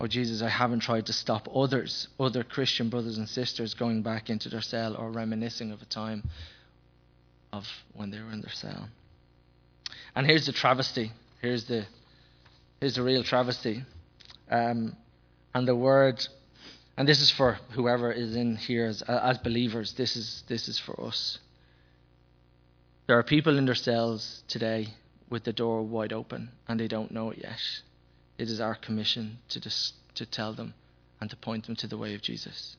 Oh, 0.00 0.06
Jesus, 0.06 0.40
I 0.40 0.48
haven't 0.48 0.80
tried 0.80 1.04
to 1.06 1.12
stop 1.12 1.46
others, 1.54 2.08
other 2.18 2.42
Christian 2.42 2.88
brothers 2.88 3.18
and 3.18 3.28
sisters, 3.28 3.74
going 3.74 4.00
back 4.00 4.30
into 4.30 4.48
their 4.48 4.62
cell 4.62 4.96
or 4.96 5.10
reminiscing 5.10 5.72
of 5.72 5.82
a 5.82 5.84
time 5.84 6.22
of 7.52 7.66
when 7.92 8.10
they 8.10 8.18
were 8.18 8.32
in 8.32 8.40
their 8.40 8.54
cell. 8.54 8.88
And 10.16 10.26
here's 10.26 10.46
the 10.46 10.52
travesty. 10.52 11.12
Here's 11.42 11.66
the, 11.66 11.84
here's 12.80 12.94
the 12.94 13.02
real 13.02 13.22
travesty. 13.22 13.84
Um, 14.50 14.96
and 15.54 15.68
the 15.68 15.76
word, 15.76 16.26
and 16.96 17.08
this 17.08 17.20
is 17.20 17.30
for 17.30 17.58
whoever 17.70 18.12
is 18.12 18.36
in 18.36 18.56
here 18.56 18.86
as, 18.86 19.02
as 19.02 19.38
believers, 19.38 19.94
this 19.94 20.16
is, 20.16 20.44
this 20.48 20.68
is 20.68 20.78
for 20.78 21.00
us. 21.04 21.38
There 23.06 23.18
are 23.18 23.22
people 23.22 23.58
in 23.58 23.64
their 23.64 23.74
cells 23.74 24.44
today 24.46 24.88
with 25.30 25.44
the 25.44 25.52
door 25.52 25.82
wide 25.82 26.12
open 26.12 26.50
and 26.68 26.78
they 26.78 26.88
don't 26.88 27.10
know 27.10 27.30
it 27.30 27.38
yet. 27.38 27.60
It 28.38 28.48
is 28.48 28.60
our 28.60 28.74
commission 28.74 29.38
to, 29.50 29.60
dis- 29.60 29.94
to 30.14 30.26
tell 30.26 30.52
them 30.52 30.74
and 31.20 31.30
to 31.30 31.36
point 31.36 31.66
them 31.66 31.76
to 31.76 31.86
the 31.86 31.96
way 31.96 32.14
of 32.14 32.22
Jesus. 32.22 32.76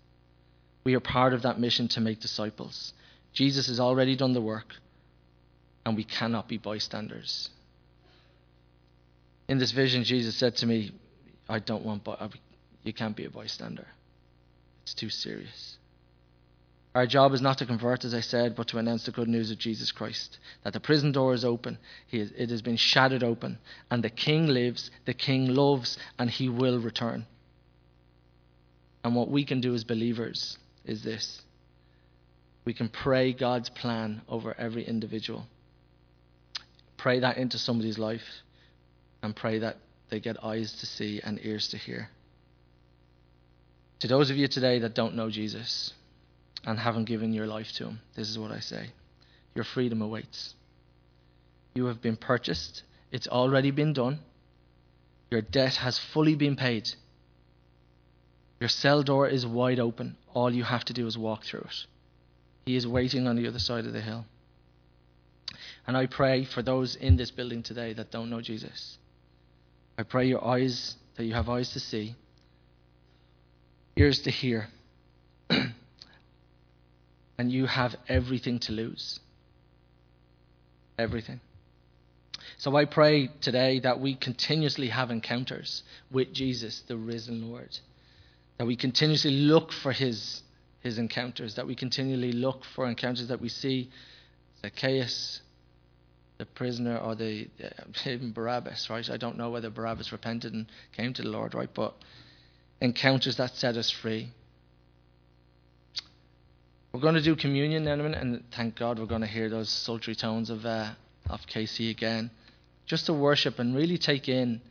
We 0.84 0.96
are 0.96 1.00
part 1.00 1.34
of 1.34 1.41
that 1.43 1.60
mission 1.60 1.88
to 1.89 2.01
make 2.01 2.20
disciples. 2.20 2.93
Jesus 3.32 3.67
has 3.67 3.79
already 3.79 4.15
done 4.15 4.34
the 4.34 4.41
work, 4.41 4.75
and 5.86 5.96
we 5.96 6.03
cannot 6.03 6.48
be 6.48 6.58
bystanders. 6.58 7.50
In 9.48 9.58
this 9.58 9.72
vision, 9.72 10.03
Jesus 10.03 10.36
said 10.36 10.58
to 10.58 10.65
me, 10.65 10.91
I 11.50 11.60
don't 11.60 11.86
want, 11.86 12.08
you 12.84 12.93
can't 12.93 13.15
be 13.15 13.25
a 13.25 13.29
bystander. 13.29 13.88
It's 14.84 14.94
too 14.94 15.10
serious. 15.10 15.78
Our 16.96 17.08
job 17.08 17.34
is 17.34 17.42
not 17.42 17.58
to 17.58 17.66
convert, 17.66 18.06
as 18.06 18.13
I 18.13 18.20
said, 18.20 18.56
but 18.56 18.68
to 18.68 18.78
announce 18.78 19.06
the 19.06 19.12
good 19.12 19.28
news 19.28 19.50
of 19.50 19.58
Jesus 19.58 19.92
Christ. 19.92 20.38
That 20.63 20.74
the 20.74 20.80
prison 20.80 21.12
door 21.12 21.34
is 21.34 21.44
open, 21.44 21.80
is, 22.12 22.32
it 22.38 22.52
has 22.52 22.62
been 22.62 22.78
shattered 22.78 23.24
open, 23.24 23.58
and 23.90 24.04
the 24.04 24.12
King 24.12 24.48
lives, 24.48 24.92
the 25.06 25.13
King 25.16 25.48
loves, 25.48 25.98
and 26.20 26.30
he 26.30 26.50
will 26.50 26.80
return. 26.80 27.25
And 29.04 29.16
what 29.16 29.30
we 29.30 29.44
can 29.44 29.60
do 29.60 29.74
as 29.74 29.84
believers 29.84 30.58
is 30.86 31.04
this 31.04 31.42
we 32.66 32.74
can 32.74 32.88
pray 32.88 33.34
God's 33.34 33.70
plan 33.70 34.22
over 34.30 34.56
every 34.58 34.86
individual. 34.86 35.48
Pray 36.96 37.20
that 37.20 37.38
into 37.38 37.58
somebody's 37.58 37.98
life, 37.98 38.44
and 39.22 39.36
pray 39.36 39.60
that 39.60 39.78
they 40.10 40.20
get 40.20 40.42
eyes 40.44 40.74
to 40.80 40.86
see 40.86 41.20
and 41.22 41.40
ears 41.44 41.68
to 41.70 41.78
hear. 41.78 42.10
To 44.03 44.10
those 44.10 44.29
of 44.29 44.36
you 44.36 44.50
today 44.50 44.79
that 44.79 44.95
don't 44.95 45.15
know 45.15 45.29
Jesus, 45.29 45.93
and 46.65 46.77
haven't 46.77 47.05
given 47.05 47.31
your 47.31 47.48
life 47.48 47.72
to 47.75 47.86
Him, 47.86 48.01
this 48.15 48.29
is 48.29 48.38
what 48.38 48.51
I 48.51 48.60
say 48.60 48.89
your 49.55 49.63
freedom 49.63 50.01
awaits. 50.01 50.56
You 51.73 51.86
have 51.86 52.01
been 52.01 52.17
purchased, 52.17 52.84
it's 53.13 53.30
already 53.30 53.71
been 53.71 53.93
done. 53.93 54.19
Your 55.32 55.39
debt 55.39 55.75
has 55.75 55.97
fully 55.97 56.36
been 56.36 56.58
paid. 56.58 56.89
Your 58.60 58.67
cell 58.67 59.04
door 59.04 59.30
is 59.30 59.45
wide 59.45 59.80
open. 59.80 60.17
All 60.34 60.54
you 60.54 60.65
have 60.65 60.84
to 60.84 60.93
do 60.93 61.08
is 61.08 61.17
walk 61.17 61.45
through 61.45 61.62
it. 61.62 61.86
He 62.65 62.75
is 62.75 62.86
waiting 62.86 63.25
on 63.25 63.38
the 63.38 63.47
other 63.47 63.58
side 63.58 63.86
of 63.86 63.93
the 63.93 64.01
hill. 64.01 64.25
And 65.88 65.95
I 65.95 66.08
pray 66.08 66.43
for 66.43 66.62
those 66.62 66.97
in 66.97 67.15
this 67.15 67.32
building 67.32 67.63
today 67.63 67.93
that 67.93 68.12
don't 68.12 68.30
know 68.30 68.41
Jesus. 68.41 68.97
I 69.97 70.04
pray 70.04 70.28
your 70.28 70.45
eyes, 70.45 70.97
that 71.15 71.23
you 71.23 71.36
have 71.36 71.47
eyes 71.47 71.71
to 71.71 71.80
see, 71.80 72.15
ears 73.95 74.19
to 74.21 74.32
hear, 74.32 74.67
and 75.49 77.51
you 77.51 77.65
have 77.65 77.95
everything 78.08 78.60
to 78.60 78.71
lose. 78.71 79.19
Everything. 80.97 81.39
So 82.58 82.75
I 82.75 82.86
pray 82.86 83.29
today 83.41 83.79
that 83.79 83.99
we 83.99 84.15
continuously 84.15 84.89
have 84.89 85.12
encounters 85.12 85.84
with 86.12 86.34
Jesus, 86.34 86.84
the 86.88 86.97
risen 86.97 87.49
Lord. 87.49 87.77
That 88.58 88.65
we 88.65 88.75
continuously 88.75 89.32
look 89.32 89.71
for 89.71 89.91
his, 89.91 90.41
his 90.82 90.97
encounters, 90.97 91.56
that 91.56 91.67
we 91.67 91.75
continually 91.75 92.32
look 92.32 92.63
for 92.75 92.88
encounters 92.88 93.27
that 93.27 93.41
we 93.41 93.49
see 93.49 93.89
Zacchaeus, 94.62 95.41
the 96.38 96.45
prisoner, 96.45 96.97
or 96.97 97.15
the 97.15 97.47
even 98.06 98.32
Barabbas, 98.32 98.89
right? 98.89 99.10
I 99.10 99.17
don't 99.17 99.38
know 99.38 99.49
whether 99.49 99.69
Barabbas 99.69 100.12
repented 100.12 100.53
and 100.53 100.67
came 100.95 101.13
to 101.13 101.21
the 101.21 101.29
Lord, 101.29 101.53
right? 101.53 101.69
But 101.73 101.95
encounters 102.84 103.38
that 103.38 103.56
set 103.56 103.78
us 103.78 103.89
free, 103.89 104.30
we're 106.91 107.00
going 107.00 107.15
to 107.15 107.22
do 107.22 107.36
communion 107.36 107.88
in 107.88 108.00
a 108.00 108.04
minute, 108.04 108.22
and 108.22 108.43
thank 108.56 108.76
God 108.76 109.00
we're 109.00 109.06
going 109.06 109.22
to 109.22 109.28
hear 109.28 109.50
those 109.50 109.69
sultry 109.69 110.13
tones 110.13 110.52
of 110.52 110.65
uh, 110.65 110.91
of 111.30 111.39
Casey 111.48 111.89
again, 111.89 112.30
just 112.86 113.06
to 113.06 113.13
worship 113.13 113.58
and 113.58 113.74
really 113.74 113.98
take 113.98 114.28
in 114.28 114.62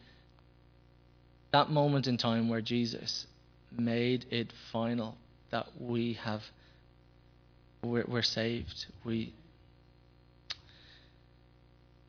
that 1.53 1.71
moment 1.71 2.07
in 2.07 2.19
time 2.19 2.49
where 2.49 2.61
Jesus 2.61 3.27
made 3.77 4.27
it 4.31 4.53
final 4.71 5.17
that 5.51 5.67
we 5.81 6.13
have 6.23 6.43
we're, 7.83 8.05
we're 8.07 8.23
saved. 8.23 8.87
We 9.05 9.33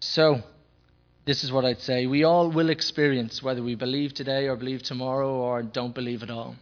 so 0.02 0.44
this 1.26 1.44
is 1.44 1.52
what 1.52 1.66
I'd 1.66 1.82
say. 1.82 2.06
We 2.06 2.24
all 2.24 2.50
will 2.50 2.70
experience 2.70 3.42
whether 3.42 3.64
we 3.64 3.76
believe 3.76 4.14
today 4.14 4.48
or 4.48 4.56
believe 4.56 4.84
tomorrow 4.84 5.30
or 5.30 5.64
don't 5.64 5.96
believe 5.96 6.24
at 6.24 6.30
all 6.30 6.56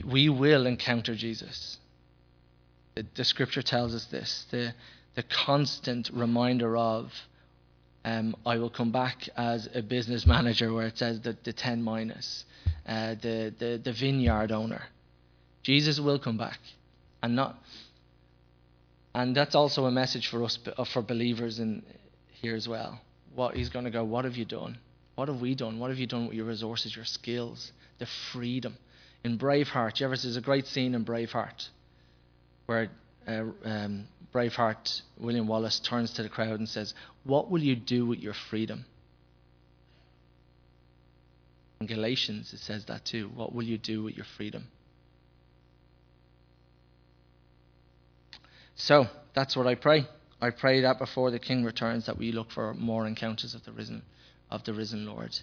we 0.00 0.28
will 0.28 0.66
encounter 0.66 1.14
Jesus. 1.14 1.78
The, 2.94 3.04
the, 3.14 3.24
scripture 3.24 3.62
tells 3.62 3.94
us 3.94 4.04
this 4.06 4.46
the, 4.50 4.74
the 5.14 5.22
constant 5.22 6.10
reminder 6.12 6.76
of, 6.76 7.12
um, 8.04 8.34
I 8.46 8.56
will 8.56 8.70
come 8.70 8.92
back 8.92 9.28
as 9.36 9.68
a 9.74 9.82
business 9.82 10.26
manager, 10.26 10.72
where 10.72 10.86
it 10.86 10.98
says 10.98 11.20
that 11.22 11.44
the 11.44 11.52
10 11.52 11.82
minas, 11.84 12.44
uh, 12.86 13.14
the, 13.20 13.52
the, 13.58 13.80
the 13.82 13.92
vineyard 13.92 14.52
owner. 14.52 14.82
Jesus 15.62 16.00
will 16.00 16.18
come 16.18 16.38
back. 16.38 16.58
And 17.22 17.36
not. 17.36 17.56
And 19.14 19.36
that's 19.36 19.54
also 19.54 19.84
a 19.84 19.90
message 19.90 20.26
for 20.26 20.42
us, 20.42 20.58
for 20.92 21.02
believers 21.02 21.60
in 21.60 21.82
here 22.42 22.54
as 22.54 22.68
well. 22.68 23.00
What 23.34 23.56
he's 23.56 23.70
going 23.70 23.86
to 23.86 23.90
go, 23.90 24.04
what 24.04 24.26
have 24.26 24.36
you 24.36 24.44
done? 24.44 24.76
What 25.14 25.28
have 25.28 25.40
we 25.40 25.54
done? 25.54 25.78
What 25.78 25.88
have 25.88 25.98
you 25.98 26.06
done 26.06 26.26
with 26.26 26.36
your 26.36 26.46
resources, 26.46 26.94
your 26.94 27.06
skills, 27.06 27.72
the 27.98 28.06
freedom? 28.32 28.76
in 29.24 29.38
Braveheart. 29.38 30.00
You 30.00 30.06
ever 30.06 30.16
there's 30.16 30.36
a 30.36 30.40
great 30.40 30.66
scene 30.66 30.94
in 30.94 31.04
Braveheart 31.04 31.68
where 32.66 32.90
uh, 33.26 33.44
um, 33.64 34.06
Braveheart 34.34 35.02
William 35.18 35.46
Wallace 35.46 35.80
turns 35.80 36.12
to 36.14 36.22
the 36.22 36.28
crowd 36.28 36.58
and 36.58 36.68
says, 36.68 36.94
"What 37.24 37.50
will 37.50 37.62
you 37.62 37.76
do 37.76 38.06
with 38.06 38.18
your 38.18 38.34
freedom?" 38.34 38.84
In 41.80 41.86
Galatians, 41.86 42.52
it 42.52 42.60
says 42.60 42.84
that 42.86 43.04
too. 43.04 43.30
What 43.34 43.54
will 43.54 43.64
you 43.64 43.78
do 43.78 44.02
with 44.02 44.16
your 44.16 44.26
freedom? 44.36 44.68
So 48.74 49.06
that's 49.34 49.56
what 49.56 49.66
I 49.66 49.74
pray. 49.74 50.06
I 50.42 50.50
pray 50.50 50.80
that 50.80 50.98
before 50.98 51.30
the 51.30 51.38
King 51.38 51.62
returns, 51.62 52.06
that 52.06 52.18
we 52.18 52.32
look 52.32 52.50
for 52.50 52.74
more 52.74 53.06
encounters 53.06 53.54
of 53.54 53.64
the 53.64 53.70
risen, 53.70 54.02
of 54.50 54.64
the 54.64 54.74
risen 54.74 55.06
Lord. 55.06 55.38